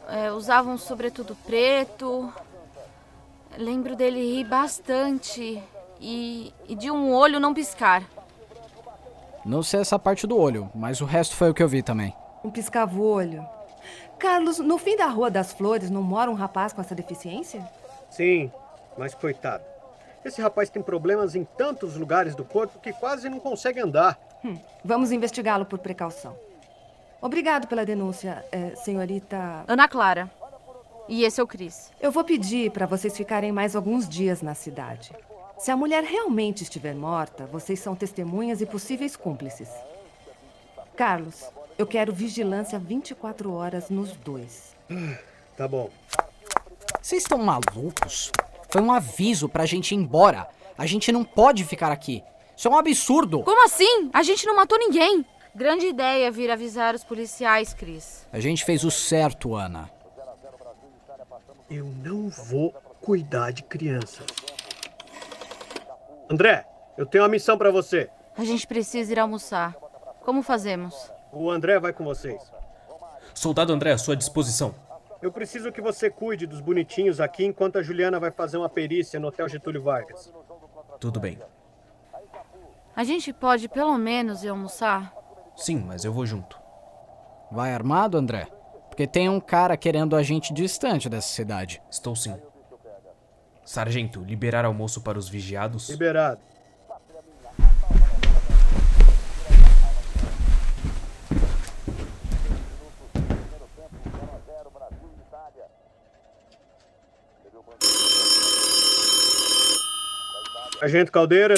é, 0.07 0.31
usava 0.31 0.69
um 0.69 0.77
sobretudo 0.77 1.35
preto. 1.45 2.31
Lembro 3.57 3.95
dele 3.95 4.19
rir 4.19 4.45
bastante 4.45 5.61
e, 5.99 6.53
e 6.67 6.75
de 6.75 6.89
um 6.89 7.13
olho 7.13 7.39
não 7.39 7.53
piscar. 7.53 8.03
Não 9.45 9.61
sei 9.61 9.81
essa 9.81 9.99
parte 9.99 10.25
do 10.25 10.37
olho, 10.37 10.71
mas 10.73 11.01
o 11.01 11.05
resto 11.05 11.35
foi 11.35 11.51
o 11.51 11.53
que 11.53 11.61
eu 11.61 11.67
vi 11.67 11.83
também. 11.83 12.15
Um 12.43 12.49
piscava-olho. 12.49 13.45
Carlos, 14.19 14.59
no 14.59 14.77
fim 14.77 14.95
da 14.95 15.07
Rua 15.07 15.29
das 15.29 15.51
Flores 15.51 15.89
não 15.89 16.01
mora 16.01 16.31
um 16.31 16.33
rapaz 16.33 16.73
com 16.73 16.81
essa 16.81 16.95
deficiência? 16.95 17.67
Sim, 18.09 18.51
mas 18.97 19.13
coitado. 19.13 19.63
Esse 20.23 20.41
rapaz 20.41 20.69
tem 20.69 20.81
problemas 20.81 21.35
em 21.35 21.43
tantos 21.43 21.95
lugares 21.95 22.33
do 22.33 22.43
corpo 22.43 22.79
que 22.79 22.91
quase 22.93 23.29
não 23.29 23.39
consegue 23.39 23.79
andar. 23.79 24.17
Hum, 24.43 24.57
vamos 24.83 25.11
investigá-lo 25.11 25.65
por 25.65 25.79
precaução. 25.79 26.35
Obrigado 27.21 27.67
pela 27.67 27.85
denúncia, 27.85 28.43
eh, 28.51 28.73
senhorita. 28.75 29.63
Ana 29.67 29.87
Clara. 29.87 30.29
E 31.07 31.23
esse 31.23 31.39
é 31.39 31.43
o 31.43 31.47
Cris. 31.47 31.91
Eu 32.01 32.11
vou 32.11 32.23
pedir 32.23 32.71
para 32.71 32.87
vocês 32.87 33.15
ficarem 33.15 33.51
mais 33.51 33.75
alguns 33.75 34.09
dias 34.09 34.41
na 34.41 34.55
cidade. 34.55 35.11
Se 35.57 35.71
a 35.71 35.77
mulher 35.77 36.03
realmente 36.03 36.63
estiver 36.63 36.95
morta, 36.95 37.45
vocês 37.45 37.79
são 37.79 37.95
testemunhas 37.95 38.61
e 38.61 38.65
possíveis 38.65 39.15
cúmplices. 39.15 39.69
Carlos, 40.95 41.43
eu 41.77 41.85
quero 41.85 42.13
vigilância 42.13 42.79
24 42.79 43.51
horas 43.53 43.89
nos 43.89 44.11
dois. 44.13 44.75
Tá 45.57 45.67
bom. 45.67 45.89
Vocês 47.01 47.23
estão 47.23 47.37
malucos? 47.37 48.31
Foi 48.69 48.81
um 48.81 48.91
aviso 48.91 49.47
pra 49.47 49.65
gente 49.65 49.91
ir 49.93 49.97
embora. 49.97 50.47
A 50.77 50.85
gente 50.85 51.11
não 51.11 51.23
pode 51.23 51.63
ficar 51.63 51.91
aqui. 51.91 52.23
Isso 52.55 52.67
é 52.67 52.71
um 52.71 52.77
absurdo. 52.77 53.43
Como 53.43 53.65
assim? 53.65 54.09
A 54.13 54.23
gente 54.23 54.45
não 54.45 54.55
matou 54.55 54.77
ninguém. 54.77 55.25
Grande 55.53 55.85
ideia 55.87 56.31
vir 56.31 56.51
avisar 56.51 56.95
os 56.95 57.03
policiais, 57.03 57.73
Cris. 57.73 58.27
A 58.31 58.39
gente 58.39 58.65
fez 58.65 58.83
o 58.83 58.91
certo, 58.91 59.55
Ana. 59.55 59.89
Eu 61.69 61.85
não 61.85 62.29
vou 62.29 62.71
cuidar 63.01 63.51
de 63.51 63.63
crianças. 63.63 64.25
André, 66.29 66.65
eu 66.97 67.05
tenho 67.05 67.23
uma 67.23 67.29
missão 67.29 67.57
pra 67.57 67.71
você. 67.71 68.09
A 68.37 68.43
gente 68.43 68.67
precisa 68.67 69.13
ir 69.13 69.19
almoçar. 69.19 69.73
Como 70.23 70.41
fazemos? 70.41 71.11
O 71.35 71.51
André 71.51 71.77
vai 71.79 71.91
com 71.91 72.05
vocês. 72.05 72.41
Soldado 73.33 73.73
André, 73.73 73.91
à 73.91 73.97
sua 73.97 74.15
disposição. 74.15 74.73
Eu 75.21 75.33
preciso 75.33 75.69
que 75.69 75.81
você 75.81 76.09
cuide 76.09 76.47
dos 76.47 76.61
bonitinhos 76.61 77.19
aqui 77.19 77.43
enquanto 77.43 77.77
a 77.77 77.83
Juliana 77.83 78.19
vai 78.21 78.31
fazer 78.31 78.57
uma 78.57 78.69
perícia 78.69 79.19
no 79.19 79.27
Hotel 79.27 79.49
Getúlio 79.49 79.83
Vargas. 79.83 80.33
Tudo 80.97 81.19
bem. 81.19 81.37
A 82.95 83.03
gente 83.03 83.33
pode 83.33 83.67
pelo 83.67 83.97
menos 83.97 84.45
ir 84.45 84.47
almoçar? 84.47 85.13
Sim, 85.57 85.83
mas 85.85 86.05
eu 86.05 86.13
vou 86.13 86.25
junto. 86.25 86.57
Vai 87.51 87.73
armado, 87.73 88.17
André? 88.17 88.47
Porque 88.87 89.05
tem 89.05 89.27
um 89.27 89.41
cara 89.41 89.75
querendo 89.75 90.15
a 90.15 90.23
gente 90.23 90.53
distante 90.53 91.09
dessa 91.09 91.27
cidade. 91.27 91.81
Estou 91.91 92.15
sim. 92.15 92.33
Sargento, 93.65 94.21
liberar 94.21 94.63
almoço 94.63 95.01
para 95.01 95.19
os 95.19 95.27
vigiados? 95.27 95.89
Liberado. 95.89 96.39
Agente 110.85 111.09
Caldeira. 111.11 111.55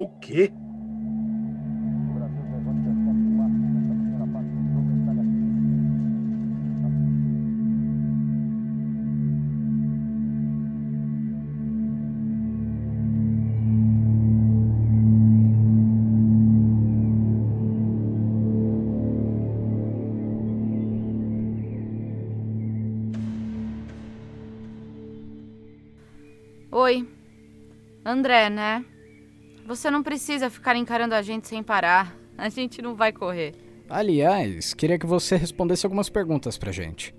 O 0.00 0.08
quê? 0.18 0.52
André, 28.12 28.50
né? 28.50 28.84
Você 29.66 29.90
não 29.90 30.02
precisa 30.02 30.50
ficar 30.50 30.76
encarando 30.76 31.14
a 31.14 31.22
gente 31.22 31.48
sem 31.48 31.62
parar. 31.62 32.16
A 32.36 32.48
gente 32.48 32.82
não 32.82 32.94
vai 32.94 33.12
correr. 33.12 33.54
Aliás, 33.88 34.74
queria 34.74 34.98
que 34.98 35.06
você 35.06 35.36
respondesse 35.36 35.86
algumas 35.86 36.08
perguntas 36.08 36.56
pra 36.58 36.72
gente. 36.72 37.14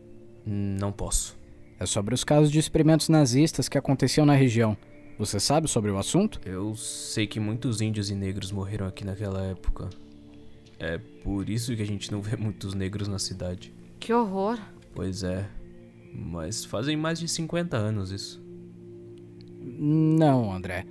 Não 0.45 0.91
posso. 0.91 1.38
É 1.79 1.85
sobre 1.85 2.13
os 2.13 2.23
casos 2.23 2.51
de 2.51 2.59
experimentos 2.59 3.09
nazistas 3.09 3.67
que 3.67 3.77
aconteciam 3.77 4.25
na 4.25 4.33
região. 4.33 4.77
Você 5.17 5.39
sabe 5.39 5.67
sobre 5.67 5.91
o 5.91 5.97
assunto? 5.97 6.39
Eu 6.45 6.75
sei 6.75 7.27
que 7.27 7.39
muitos 7.39 7.81
índios 7.81 8.09
e 8.09 8.15
negros 8.15 8.51
morreram 8.51 8.88
aqui 8.88 9.05
naquela 9.05 9.43
época. 9.43 9.89
É 10.79 10.97
por 10.97 11.50
isso 11.50 11.75
que 11.75 11.81
a 11.81 11.88
gente 11.88 12.12
não 12.12 12.19
vê 12.23 12.35
muitos 12.35 12.73
negros 12.73 13.07
na 13.07 13.19
cidade. 13.19 13.73
Que 13.99 14.13
horror. 14.13 14.60
Pois 14.93 15.23
é. 15.23 15.47
Mas 16.13 16.65
fazem 16.65 16.97
mais 16.97 17.19
de 17.19 17.27
50 17.27 17.77
anos 17.77 18.12
isso. 18.12 18.42
Não, 19.63 20.54
André. 20.54 20.86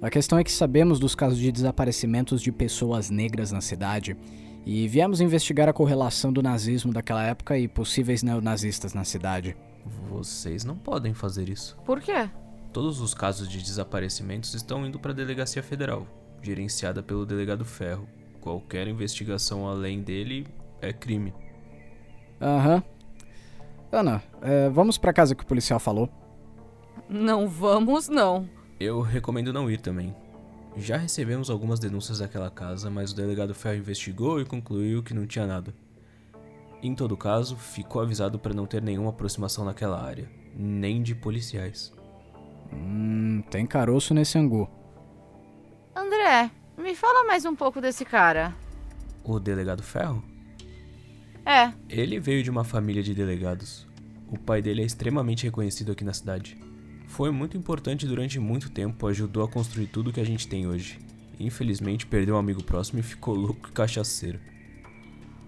A 0.00 0.10
questão 0.10 0.38
é 0.38 0.44
que 0.44 0.52
sabemos 0.52 0.98
dos 1.00 1.14
casos 1.14 1.38
de 1.38 1.50
desaparecimentos 1.50 2.40
de 2.40 2.52
pessoas 2.52 3.10
negras 3.10 3.50
na 3.50 3.60
cidade 3.60 4.16
e 4.64 4.86
viemos 4.86 5.20
investigar 5.20 5.68
a 5.68 5.72
correlação 5.72 6.32
do 6.32 6.42
nazismo 6.42 6.92
daquela 6.92 7.22
época 7.22 7.58
e 7.58 7.66
possíveis 7.66 8.22
neonazistas 8.22 8.92
na 8.92 9.04
cidade. 9.04 9.56
Vocês 10.08 10.64
não 10.64 10.76
podem 10.76 11.14
fazer 11.14 11.48
isso. 11.48 11.76
Por 11.84 12.00
quê? 12.00 12.28
Todos 12.72 13.00
os 13.00 13.14
casos 13.14 13.48
de 13.48 13.62
desaparecimentos 13.62 14.52
estão 14.54 14.84
indo 14.84 14.98
para 14.98 15.12
a 15.12 15.14
Delegacia 15.14 15.62
Federal, 15.62 16.06
gerenciada 16.42 17.02
pelo 17.02 17.24
Delegado 17.24 17.64
Ferro. 17.64 18.06
Qualquer 18.40 18.86
investigação 18.86 19.66
além 19.66 20.02
dele 20.02 20.46
é 20.82 20.92
crime. 20.92 21.32
Aham. 22.40 22.82
Ana, 23.90 24.22
é, 24.42 24.68
vamos 24.68 24.98
pra 24.98 25.12
casa 25.12 25.34
que 25.34 25.42
o 25.42 25.46
policial 25.46 25.78
falou. 25.78 26.10
Não 27.08 27.48
vamos, 27.48 28.08
não. 28.08 28.48
Eu 28.78 29.00
recomendo 29.00 29.52
não 29.52 29.70
ir 29.70 29.80
também. 29.80 30.14
Já 30.76 30.96
recebemos 30.96 31.48
algumas 31.48 31.78
denúncias 31.78 32.18
daquela 32.18 32.50
casa, 32.50 32.90
mas 32.90 33.12
o 33.12 33.16
delegado 33.16 33.54
Ferro 33.54 33.76
investigou 33.76 34.40
e 34.40 34.44
concluiu 34.44 35.02
que 35.02 35.14
não 35.14 35.26
tinha 35.26 35.46
nada. 35.46 35.74
Em 36.82 36.94
todo 36.94 37.16
caso, 37.16 37.56
ficou 37.56 38.02
avisado 38.02 38.38
para 38.38 38.52
não 38.52 38.66
ter 38.66 38.82
nenhuma 38.82 39.10
aproximação 39.10 39.64
naquela 39.64 40.02
área, 40.02 40.28
nem 40.54 41.02
de 41.02 41.14
policiais. 41.14 41.92
Hum, 42.72 43.42
tem 43.50 43.66
caroço 43.66 44.12
nesse 44.12 44.36
angu. 44.38 44.68
André, 45.94 46.50
me 46.76 46.94
fala 46.94 47.24
mais 47.26 47.46
um 47.46 47.56
pouco 47.56 47.80
desse 47.80 48.04
cara. 48.04 48.54
O 49.24 49.40
delegado 49.40 49.82
Ferro? 49.82 50.22
É, 51.44 51.72
Ele 51.88 52.20
veio 52.20 52.42
de 52.42 52.50
uma 52.50 52.64
família 52.64 53.02
de 53.02 53.14
delegados. 53.14 53.86
O 54.28 54.38
pai 54.38 54.60
dele 54.60 54.82
é 54.82 54.84
extremamente 54.84 55.44
reconhecido 55.44 55.92
aqui 55.92 56.04
na 56.04 56.12
cidade. 56.12 56.58
Foi 57.08 57.30
muito 57.30 57.56
importante 57.56 58.06
durante 58.06 58.38
muito 58.38 58.70
tempo, 58.70 59.06
ajudou 59.06 59.42
a 59.44 59.48
construir 59.48 59.86
tudo 59.86 60.12
que 60.12 60.20
a 60.20 60.24
gente 60.24 60.46
tem 60.48 60.66
hoje. 60.66 60.98
Infelizmente 61.38 62.06
perdeu 62.06 62.34
um 62.34 62.38
amigo 62.38 62.62
próximo 62.62 63.00
e 63.00 63.02
ficou 63.02 63.34
louco 63.34 63.68
e 63.68 63.72
cachaceiro. 63.72 64.38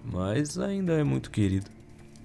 Mas 0.04 0.58
ainda 0.58 0.94
é 0.94 1.04
muito 1.04 1.30
querido. 1.30 1.70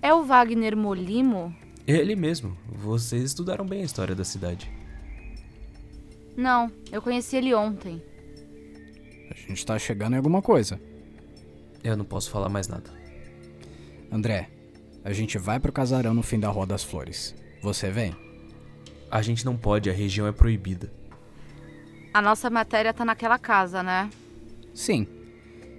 é 0.02 0.14
o 0.14 0.24
Wagner 0.24 0.76
Molimo? 0.78 1.54
Ele 1.86 2.16
mesmo. 2.16 2.58
Vocês 2.70 3.24
estudaram 3.24 3.66
bem 3.66 3.82
a 3.82 3.86
história 3.86 4.16
da 4.16 4.24
cidade. 4.24 4.72
Não, 6.38 6.72
eu 6.92 7.02
conheci 7.02 7.36
ele 7.36 7.54
ontem. 7.54 8.02
A 9.30 9.36
gente 9.36 9.66
tá 9.66 9.78
chegando 9.78 10.14
em 10.14 10.18
alguma 10.18 10.42
coisa. 10.42 10.80
Eu 11.84 11.98
não 11.98 12.06
posso 12.06 12.30
falar 12.30 12.48
mais 12.50 12.68
nada. 12.68 12.90
André, 14.12 14.50
a 15.04 15.12
gente 15.12 15.38
vai 15.38 15.60
pro 15.60 15.72
casarão 15.72 16.14
no 16.14 16.24
fim 16.24 16.40
da 16.40 16.50
Rua 16.50 16.66
das 16.66 16.84
Flores. 16.84 17.36
Você 17.62 17.90
vem? 17.92 18.16
A 19.14 19.22
gente 19.22 19.46
não 19.46 19.56
pode, 19.56 19.92
a 19.92 19.94
região 19.94 20.26
é 20.26 20.32
proibida. 20.32 20.92
A 22.12 22.20
nossa 22.20 22.50
matéria 22.50 22.92
tá 22.92 23.06
naquela 23.06 23.38
casa, 23.38 23.84
né? 23.84 24.10
Sim. 24.74 25.08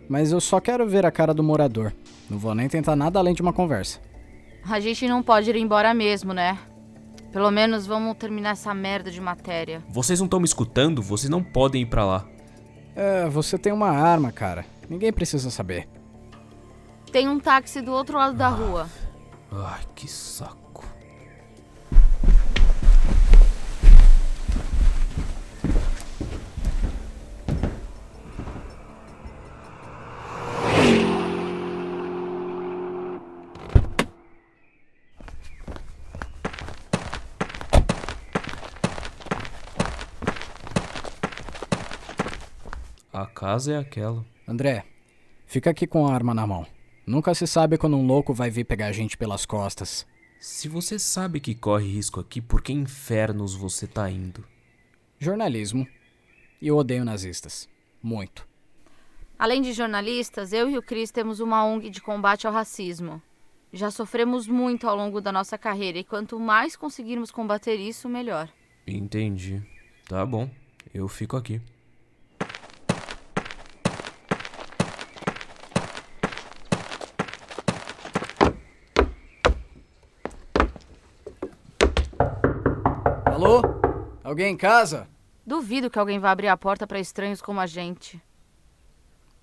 Mas 0.09 0.31
eu 0.31 0.41
só 0.41 0.61
quero 0.61 0.87
ver 0.87 1.05
a 1.05 1.11
cara 1.11 1.35
do 1.35 1.43
morador. 1.43 1.93
Não 2.31 2.39
vou 2.39 2.55
nem 2.55 2.69
tentar 2.69 2.95
nada 2.95 3.19
além 3.19 3.35
de 3.35 3.43
uma 3.43 3.53
conversa. 3.53 3.99
A 4.65 4.79
gente 4.79 5.09
não 5.09 5.21
pode 5.21 5.51
ir 5.51 5.57
embora 5.57 5.93
mesmo, 5.93 6.33
né? 6.33 6.57
Pelo 7.33 7.51
menos 7.51 7.89
vamos 7.89 8.17
terminar 8.17 8.51
essa 8.51 8.73
merda 8.73 9.11
de 9.11 9.21
matéria. 9.21 9.83
Vocês 9.89 10.21
não 10.21 10.27
estão 10.27 10.39
me 10.39 10.47
escutando? 10.47 11.03
Vocês 11.03 11.29
não 11.29 11.43
podem 11.43 11.83
ir 11.83 11.87
pra 11.87 12.05
lá. 12.05 12.25
É, 12.95 13.29
você 13.29 13.59
tem 13.59 13.73
uma 13.73 13.91
arma, 13.91 14.31
cara. 14.31 14.65
Ninguém 14.89 15.13
precisa 15.13 15.51
saber. 15.51 15.89
Tem 17.11 17.29
um 17.29 17.41
táxi 17.41 17.81
do 17.81 17.91
outro 17.91 18.17
lado 18.17 18.37
da 18.37 18.47
rua. 18.47 18.89
Ai, 19.51 19.81
que 19.93 20.09
saco. 20.09 20.64
Casa 43.45 43.75
é 43.75 43.79
aquela. 43.79 44.25
André, 44.49 44.87
fica 45.45 45.69
aqui 45.69 45.87
com 45.87 46.07
a 46.07 46.15
arma 46.15 46.33
na 46.33 46.47
mão. 46.47 46.67
Nunca 47.07 47.35
se 47.35 47.47
sabe 47.47 47.77
quando 47.77 47.95
um 47.95 48.07
louco 48.07 48.33
vai 48.33 48.49
vir 48.49 48.65
pegar 48.65 48.87
a 48.87 48.93
gente 48.93 49.19
pelas 49.19 49.45
costas. 49.45 50.07
Se 50.41 50.67
você 50.67 50.99
sabe 50.99 51.41
que 51.41 51.55
corre 51.55 51.87
risco 51.87 52.21
aqui, 52.21 52.41
por 52.41 52.63
que 52.63 52.73
infernos 52.73 53.55
você 53.55 53.87
tá 53.87 54.11
indo? 54.11 54.43
Jornalismo. 55.19 55.87
E 56.59 56.69
eu 56.69 56.77
odeio 56.79 57.05
nazistas. 57.05 57.69
Muito. 58.03 58.49
Além 59.39 59.61
de 59.61 59.75
jornalistas, 59.75 60.55
eu 60.55 60.71
e 60.71 60.79
o 60.79 60.83
Cris 60.83 61.11
temos 61.11 61.39
uma 61.39 61.67
ONG 61.67 61.91
de 61.91 62.01
combate 62.01 62.47
ao 62.47 62.53
racismo. 62.53 63.21
Já 63.71 63.91
sofremos 63.91 64.49
muito 64.49 64.89
ao 64.89 64.97
longo 64.97 65.21
da 65.21 65.31
nossa 65.31 65.59
carreira 65.59 65.99
e 65.99 66.05
quanto 66.05 66.41
mais 66.41 66.77
conseguirmos 66.77 67.31
combater 67.31 67.75
isso, 67.75 68.09
melhor. 68.09 68.49
Entendi. 68.87 69.63
Tá 70.09 70.25
bom, 70.25 70.49
eu 70.95 71.07
fico 71.09 71.37
aqui. 71.37 71.61
Alô? 83.35 83.61
Alguém 84.35 84.55
em 84.55 84.57
casa? 84.57 85.09
Duvido 85.47 85.89
que 85.89 85.97
alguém 85.97 86.19
vá 86.19 86.33
abrir 86.33 86.49
a 86.49 86.57
porta 86.57 86.89
para 86.89 86.99
estranhos 86.99 87.41
como 87.41 87.61
a 87.61 87.69
gente. 87.69 88.21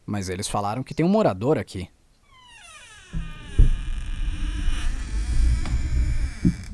Mas 0.06 0.28
eles 0.28 0.50
falaram 0.50 0.84
que 0.84 0.94
tem 0.94 1.06
um 1.06 1.10
morador 1.10 1.58
aqui. 1.58 1.90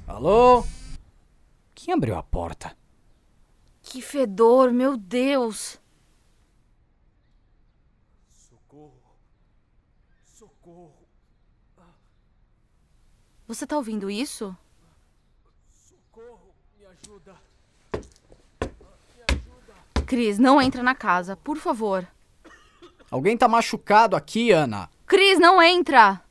Alô? 0.07 0.65
Quem 1.75 1.93
abriu 1.93 2.15
a 2.15 2.23
porta? 2.23 2.75
Que 3.83 4.01
fedor, 4.01 4.71
meu 4.71 4.97
Deus! 4.97 5.79
Socorro. 8.31 9.13
Socorro. 10.25 11.07
Você 13.47 13.67
tá 13.67 13.77
ouvindo 13.77 14.09
isso? 14.09 14.57
Socorro. 15.69 16.55
Me 16.79 16.85
ajuda. 16.87 17.35
Cris, 20.07 20.39
não 20.39 20.61
entra 20.61 20.81
na 20.81 20.95
casa, 20.95 21.35
por 21.35 21.57
favor. 21.57 22.07
Alguém 23.11 23.37
tá 23.37 23.45
machucado 23.45 24.15
aqui, 24.15 24.51
Ana. 24.51 24.89
Cris, 25.05 25.37
não 25.37 25.61
entra! 25.61 26.21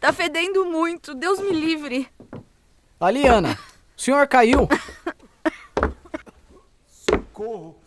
Tá 0.00 0.12
fedendo 0.12 0.64
muito, 0.64 1.14
Deus 1.14 1.38
me 1.38 1.52
livre. 1.52 2.08
Ali, 2.98 3.26
Ana. 3.26 3.56
O 3.96 4.00
senhor 4.00 4.26
caiu. 4.26 4.66
Socorro. 6.88 7.78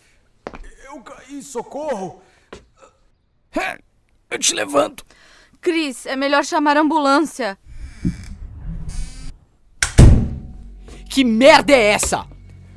Eu 0.85 1.01
caí, 1.01 1.41
socorro. 1.41 2.21
Eu 4.29 4.39
te 4.39 4.53
levanto. 4.53 5.03
Cris, 5.65 6.05
é 6.05 6.15
melhor 6.15 6.45
chamar 6.45 6.77
a 6.77 6.81
ambulância. 6.81 7.57
Que 11.09 11.23
merda 11.23 11.73
é 11.73 11.85
essa? 11.93 12.27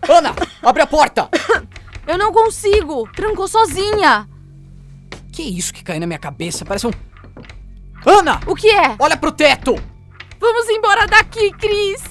Ana, 0.09 0.35
abre 0.63 0.81
a 0.81 0.87
porta. 0.87 1.29
Eu 2.09 2.17
não 2.17 2.33
consigo. 2.33 3.07
Trancou 3.13 3.47
sozinha. 3.47 4.27
Que 5.31 5.43
isso 5.43 5.75
que 5.75 5.85
caiu 5.85 6.01
na 6.01 6.07
minha 6.07 6.19
cabeça? 6.19 6.65
Parece 6.65 6.87
um. 6.87 6.91
Ana! 8.07 8.41
O 8.47 8.55
que 8.55 8.71
é? 8.71 8.97
Olha 8.99 9.19
pro 9.19 9.33
teto! 9.33 9.75
Vamos 10.41 10.67
embora 10.71 11.07
daqui, 11.07 11.51
Cris. 11.59 12.03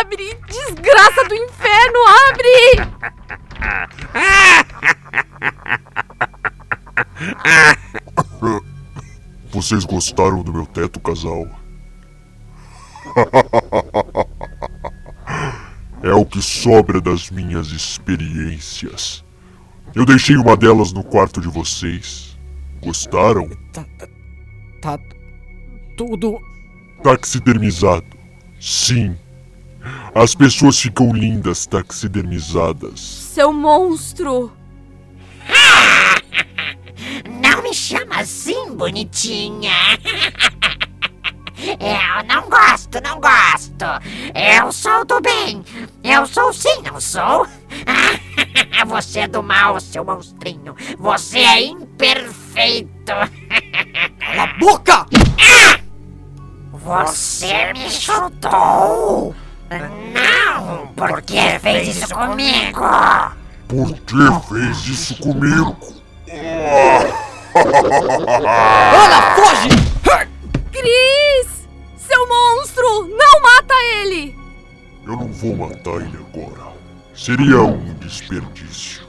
Abre! 0.00 0.32
Desgraça 0.48 1.24
do 1.24 1.34
inferno, 1.34 1.98
abre! 2.30 2.56
Vocês 9.66 9.84
gostaram 9.84 10.44
do 10.44 10.52
meu 10.52 10.64
teto, 10.64 11.00
casal? 11.00 11.44
é 16.04 16.12
o 16.12 16.24
que 16.24 16.40
sobra 16.40 17.00
das 17.00 17.32
minhas 17.32 17.72
experiências. 17.72 19.24
Eu 19.92 20.06
deixei 20.06 20.36
uma 20.36 20.56
delas 20.56 20.92
no 20.92 21.02
quarto 21.02 21.40
de 21.40 21.48
vocês. 21.48 22.38
Gostaram? 22.80 23.50
Tá 24.80 25.00
tudo. 25.96 26.38
Taxidermizado. 27.02 28.06
Sim. 28.60 29.16
As 30.14 30.32
pessoas 30.32 30.78
ficam 30.78 31.12
lindas 31.12 31.66
taxidermizadas. 31.66 33.00
Seu 33.00 33.52
monstro! 33.52 34.52
Me 35.48 35.96
chama 37.86 38.20
assim, 38.20 38.74
bonitinha. 38.74 39.70
Eu 41.56 42.24
não 42.26 42.50
gosto, 42.50 43.00
não 43.00 43.18
gosto. 43.18 43.84
Eu 44.34 44.70
sou 44.72 45.04
do 45.04 45.20
bem. 45.20 45.64
Eu 46.04 46.26
sou 46.26 46.52
sim, 46.52 46.82
não 46.84 47.00
sou? 47.00 47.46
Você 48.86 49.20
é 49.20 49.28
do 49.28 49.42
mal, 49.42 49.80
seu 49.80 50.04
monstrinho. 50.04 50.76
Você 50.98 51.38
é 51.38 51.64
imperfeito. 51.64 52.90
Cala 54.20 54.42
a 54.42 54.46
boca! 54.58 55.06
Você 56.72 57.72
me 57.72 57.90
chutou. 57.90 59.34
Não, 60.12 60.88
por 60.88 61.22
que 61.22 61.58
fez 61.60 61.96
isso 61.96 62.14
comigo? 62.14 62.80
Por 63.66 63.92
que 64.00 64.48
fez 64.48 64.86
isso 64.86 65.16
comigo? 65.22 65.76
Ana, 67.58 69.34
foge! 69.34 69.68
Cris! 70.70 71.66
Seu 71.96 72.28
monstro! 72.28 73.08
Não 73.08 73.42
mata 73.42 73.74
ele! 74.02 74.36
Eu 75.06 75.12
não 75.12 75.28
vou 75.28 75.56
matar 75.56 76.02
ele 76.02 76.18
agora. 76.18 76.72
Seria 77.14 77.62
um 77.62 77.94
desperdício. 77.94 79.06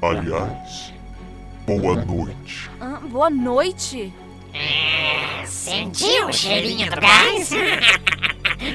Aliás, 0.00 0.94
boa 1.66 1.96
noite. 1.96 2.70
Ah, 2.80 2.98
boa 3.02 3.28
noite. 3.28 4.12
Sentiu 5.44 6.28
o 6.28 6.32
cheirinho 6.32 6.88
do 6.90 7.00
gás? 7.00 7.50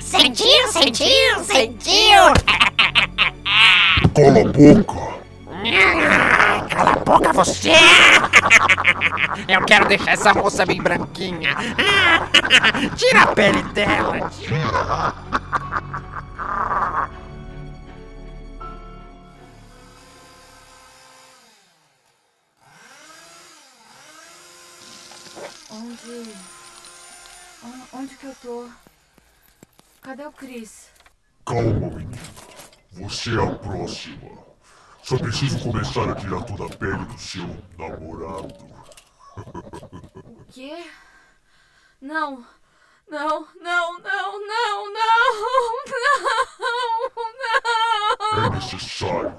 Sentiu, 0.01 0.67
sentiu, 0.71 1.43
sentiu! 1.43 2.33
Cala 4.15 4.41
a 4.41 4.51
boca! 4.51 5.24
Cala 6.69 6.91
a 6.91 6.95
boca 6.97 7.33
você! 7.33 7.71
Eu 9.47 9.65
quero 9.65 9.87
deixar 9.87 10.11
essa 10.11 10.33
moça 10.33 10.65
bem 10.65 10.81
branquinha. 10.81 11.55
Tira 12.95 13.23
a 13.23 13.27
pele 13.27 13.63
dela. 13.73 14.31
Onde. 25.71 26.33
Onde 27.91 28.15
que 28.17 28.25
eu 28.25 28.35
tô? 28.41 28.69
Cadê 30.01 30.25
o 30.25 30.31
Cris? 30.31 30.89
Calma, 31.45 31.89
menino. 31.89 32.17
Você 32.91 33.37
é 33.37 33.43
a 33.43 33.55
próxima. 33.55 34.44
Só 35.05 35.19
preciso 35.19 35.59
começar 35.59 36.09
a 36.09 36.15
tirar 36.15 36.41
toda 36.45 36.65
a 36.65 36.77
pele 36.77 37.05
do 37.05 37.19
seu 37.19 37.45
namorado. 37.77 38.47
O 39.37 40.45
quê? 40.51 40.83
Não. 42.01 42.43
Não, 43.07 43.47
não, 43.61 43.99
não, 43.99 43.99
não, 43.99 44.41
não, 44.47 44.93
não, 44.93 45.61
É 48.33 48.41
não. 48.41 48.49
necessário. 48.49 49.37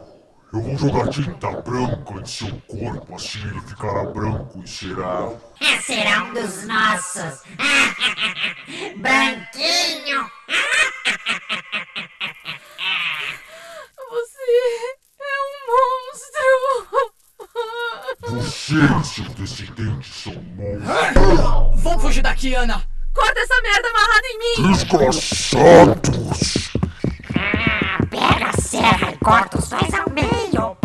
Eu 0.53 0.63
vou 0.63 0.79
jogar 0.79 1.09
tinta 1.09 1.51
branca 1.63 2.13
em 2.15 2.25
seu 2.25 2.61
corpo, 2.69 3.17
assim 3.17 3.41
ele 3.41 3.61
ficará 3.63 4.05
branco 4.05 4.63
e 4.63 4.69
será. 4.69 5.33
Será 5.83 6.23
um 6.23 6.33
dos 6.33 6.65
nossos. 6.65 7.43
Branquinho. 8.99 10.31
Monstro. 18.31 18.41
Você 18.41 18.75
e 18.75 19.05
seus 19.05 19.29
descendentes 19.35 20.23
são 20.23 20.33
monstros. 20.35 21.83
Vamos 21.83 22.03
fugir 22.03 22.23
daqui, 22.23 22.55
Ana! 22.55 22.83
Corta 23.15 23.41
essa 23.41 23.61
merda 23.63 23.89
amarrada 23.89 24.27
em 24.27 24.39
mim! 24.39 24.69
Desgraçados! 24.73 26.73
Pega 28.11 28.51
a 28.51 28.61
serra 28.61 29.13
e 29.13 29.17
corta 29.19 29.59
os 29.59 29.69
dois 29.69 29.95
ao 29.95 30.11
meio. 30.11 30.77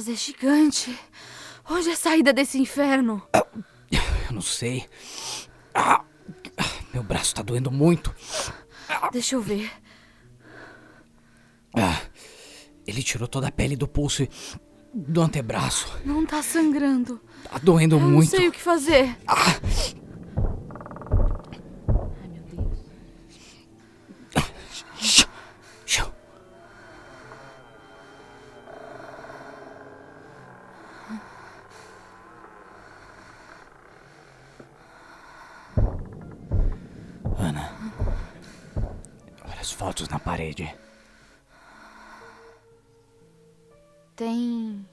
Casa 0.00 0.12
é 0.12 0.16
gigante. 0.16 0.98
Onde 1.68 1.90
é 1.90 1.92
a 1.92 1.96
saída 1.96 2.32
desse 2.32 2.58
inferno? 2.58 3.22
Eu 3.92 4.32
não 4.32 4.40
sei. 4.40 4.86
Ah, 5.74 6.02
meu 6.92 7.02
braço 7.02 7.34
tá 7.34 7.42
doendo 7.42 7.70
muito. 7.70 8.14
Deixa 9.12 9.34
eu 9.34 9.42
ver. 9.42 9.70
Ah, 11.76 12.00
ele 12.86 13.02
tirou 13.02 13.28
toda 13.28 13.48
a 13.48 13.52
pele 13.52 13.76
do 13.76 13.86
pulso 13.86 14.22
e 14.22 14.30
do 14.94 15.20
antebraço. 15.20 15.86
Não 16.04 16.24
tá 16.24 16.42
sangrando. 16.42 17.20
Tá 17.44 17.58
doendo 17.58 17.96
Eu 17.96 18.00
muito. 18.00 18.30
Não 18.30 18.38
sei 18.38 18.48
o 18.48 18.52
que 18.52 18.60
fazer. 18.60 19.16
Ah. 19.28 19.36
Ana, 37.40 37.72
olha 39.44 39.60
as 39.60 39.69
fotos 39.80 40.10
na 40.10 40.18
parede. 40.18 40.70
Tem 44.14 44.86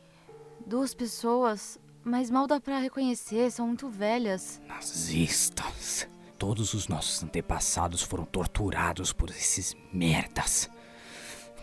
duas 0.66 0.94
pessoas, 0.94 1.78
mas 2.06 2.30
mal 2.30 2.48
dá 2.48 2.58
pra 2.58 2.80
reconhecer, 2.80 3.52
são 3.52 3.68
muito 3.68 3.90
velhas. 3.90 4.62
Nazistas. 4.66 6.08
Todos 6.40 6.74
os 6.74 6.88
nossos 6.88 7.22
antepassados 7.22 8.02
foram 8.02 8.24
torturados 8.24 9.12
por 9.12 9.30
esses 9.30 9.76
merdas. 9.92 10.70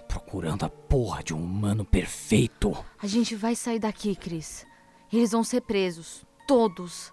Procurando 0.06 0.66
a 0.66 0.68
porra 0.68 1.22
de 1.24 1.32
um 1.32 1.42
humano 1.42 1.82
perfeito. 1.82 2.76
A 2.98 3.06
gente 3.06 3.34
vai 3.34 3.56
sair 3.56 3.78
daqui, 3.78 4.14
Chris. 4.14 4.66
Eles 5.10 5.32
vão 5.32 5.42
ser 5.42 5.62
presos. 5.62 6.26
Todos. 6.46 7.10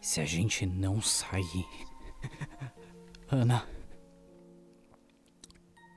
Se 0.00 0.22
a 0.22 0.24
gente 0.24 0.64
não 0.64 1.02
sair. 1.02 1.66
Ana. 3.30 3.64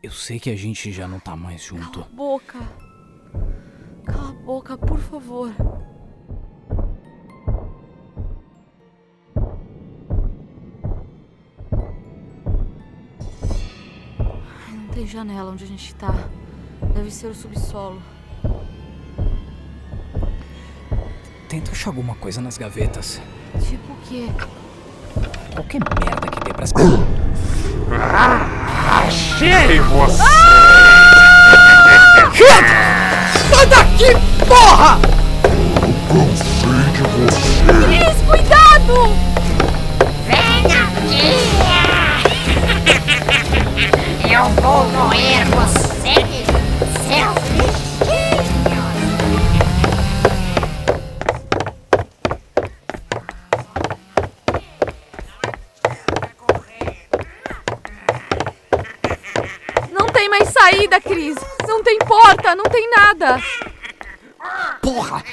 Eu 0.02 0.12
sei 0.12 0.39
que 0.39 0.50
a 0.50 0.56
gente 0.56 0.92
já 0.92 1.08
não 1.08 1.20
tá 1.20 1.36
mais 1.36 1.62
junto. 1.63 2.04
Boca. 2.13 2.60
Cala 4.06 4.30
a 4.30 4.34
boca, 4.34 4.78
por 4.78 4.98
favor. 5.00 5.54
Ai, 14.68 14.74
Não 14.76 14.88
tem 14.89 15.08
janela 15.08 15.52
onde 15.52 15.63
a 15.63 15.68
gente 15.68 15.94
tá. 15.96 16.13
Deve 16.94 17.12
ser 17.12 17.28
o 17.28 17.36
subsolo. 17.36 18.02
Tenta 21.48 21.72
achar 21.72 21.89
alguma 21.89 22.15
coisa 22.15 22.42
nas 22.42 22.58
gavetas. 22.58 23.22
Tipo 23.68 23.94
o 23.94 23.98
quê? 24.08 24.28
Qualquer 25.54 25.80
merda 25.80 26.19
pra. 27.88 28.41
Achei 29.08 29.80
você! 29.80 30.24
Sai 33.50 33.65
daqui, 33.67 34.15
porra! 34.48 35.00
Cansei 36.10 36.84
de 36.93 37.02
você! 37.04 37.63
Cris, 37.86 38.17
cuidado! 38.28 38.95
Vem 40.26 40.65
aqui! 40.65 41.28
Eu 44.32 44.45
vou 44.62 44.82
moer 44.89 45.45
você, 45.45 45.79
saída, 60.89 60.99
Cris. 60.99 61.36
Não 61.67 61.84
tem 61.84 61.99
porta, 61.99 62.56
não 62.56 62.65
tem 62.65 62.89
nada. 62.89 63.38
Porra! 64.82 65.23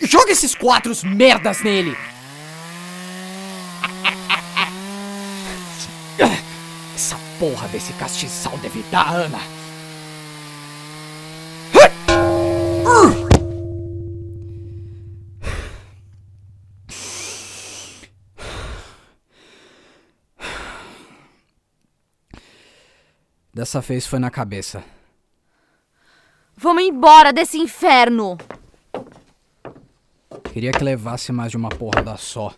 Joga 0.00 0.30
esses 0.30 0.54
quatro 0.54 0.92
merdas 1.04 1.62
nele! 1.62 1.96
Essa 6.94 7.16
porra 7.38 7.66
desse 7.68 7.92
castiçal 7.94 8.56
deve 8.58 8.82
dar, 8.90 9.08
Ana! 9.08 9.40
Dessa 23.54 23.80
vez 23.80 24.06
foi 24.06 24.18
na 24.18 24.30
cabeça. 24.30 24.84
Vamos 26.56 26.82
embora 26.84 27.32
desse 27.32 27.58
inferno. 27.58 28.38
Queria 30.52 30.72
que 30.72 30.82
levasse 30.82 31.30
mais 31.30 31.50
de 31.50 31.56
uma 31.56 31.68
porrada 31.68 32.16
só. 32.16 32.54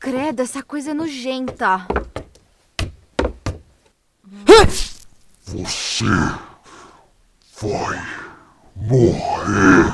Credo, 0.00 0.42
essa 0.42 0.60
coisa 0.62 0.90
é 0.90 0.94
nojenta. 0.94 1.86
Você 5.44 6.04
vai 7.60 8.02
morrer! 8.74 9.92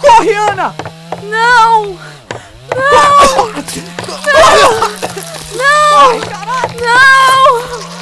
Corre, 0.00 0.32
Ana! 0.32 0.74
Não! 1.24 1.98
Não! 2.74 3.52
Não! 5.56 6.18
Não! 6.80 7.97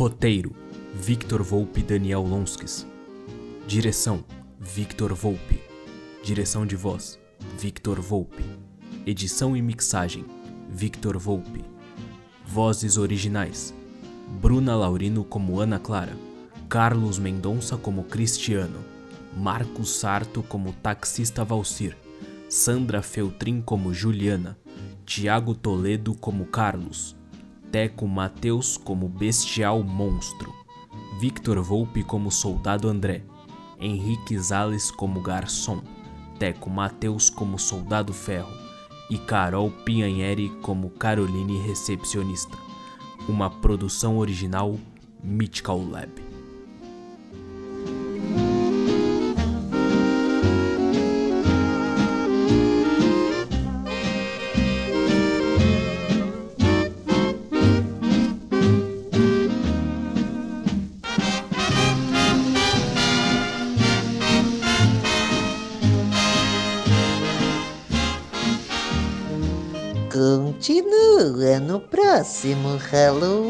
Roteiro: 0.00 0.56
Victor 0.94 1.42
Volpe 1.42 1.80
e 1.80 1.82
Daniel 1.82 2.22
Lonskis. 2.22 2.86
Direção: 3.66 4.24
Victor 4.58 5.12
Volpe. 5.12 5.60
Direção 6.24 6.64
de 6.64 6.74
voz: 6.74 7.20
Victor 7.58 8.00
Volpe. 8.00 8.42
Edição 9.04 9.54
e 9.54 9.60
mixagem: 9.60 10.24
Victor 10.70 11.18
Volpe. 11.18 11.62
Vozes 12.46 12.96
originais: 12.96 13.74
Bruna 14.40 14.74
Laurino 14.74 15.22
como 15.22 15.60
Ana 15.60 15.78
Clara, 15.78 16.16
Carlos 16.66 17.18
Mendonça 17.18 17.76
como 17.76 18.04
Cristiano, 18.04 18.78
Marcos 19.36 19.90
Sarto 19.90 20.42
como 20.42 20.72
Taxista 20.72 21.44
Valcir, 21.44 21.94
Sandra 22.48 23.02
Feltrin 23.02 23.60
como 23.60 23.92
Juliana, 23.92 24.56
Tiago 25.04 25.54
Toledo 25.54 26.14
como 26.14 26.46
Carlos, 26.46 27.19
Teco 27.70 28.08
Mateus 28.08 28.76
como 28.76 29.08
Bestial 29.08 29.84
Monstro, 29.84 30.52
Victor 31.20 31.62
Volpe 31.62 32.02
como 32.02 32.28
Soldado 32.28 32.88
André, 32.88 33.22
Henrique 33.78 34.36
Zales 34.38 34.90
como 34.90 35.22
Garçom, 35.22 35.80
Teco 36.38 36.68
Mateus 36.68 37.30
como 37.30 37.60
Soldado 37.60 38.12
Ferro 38.12 38.50
e 39.08 39.16
Carol 39.18 39.70
Pinhanheri 39.84 40.48
como 40.62 40.90
Caroline 40.90 41.60
Recepcionista. 41.60 42.58
Uma 43.28 43.48
produção 43.48 44.18
original 44.18 44.76
Mythical 45.22 45.80
Lab. 45.88 46.29
Continua 72.90 73.12
no 73.12 73.20
próximo 73.20 73.49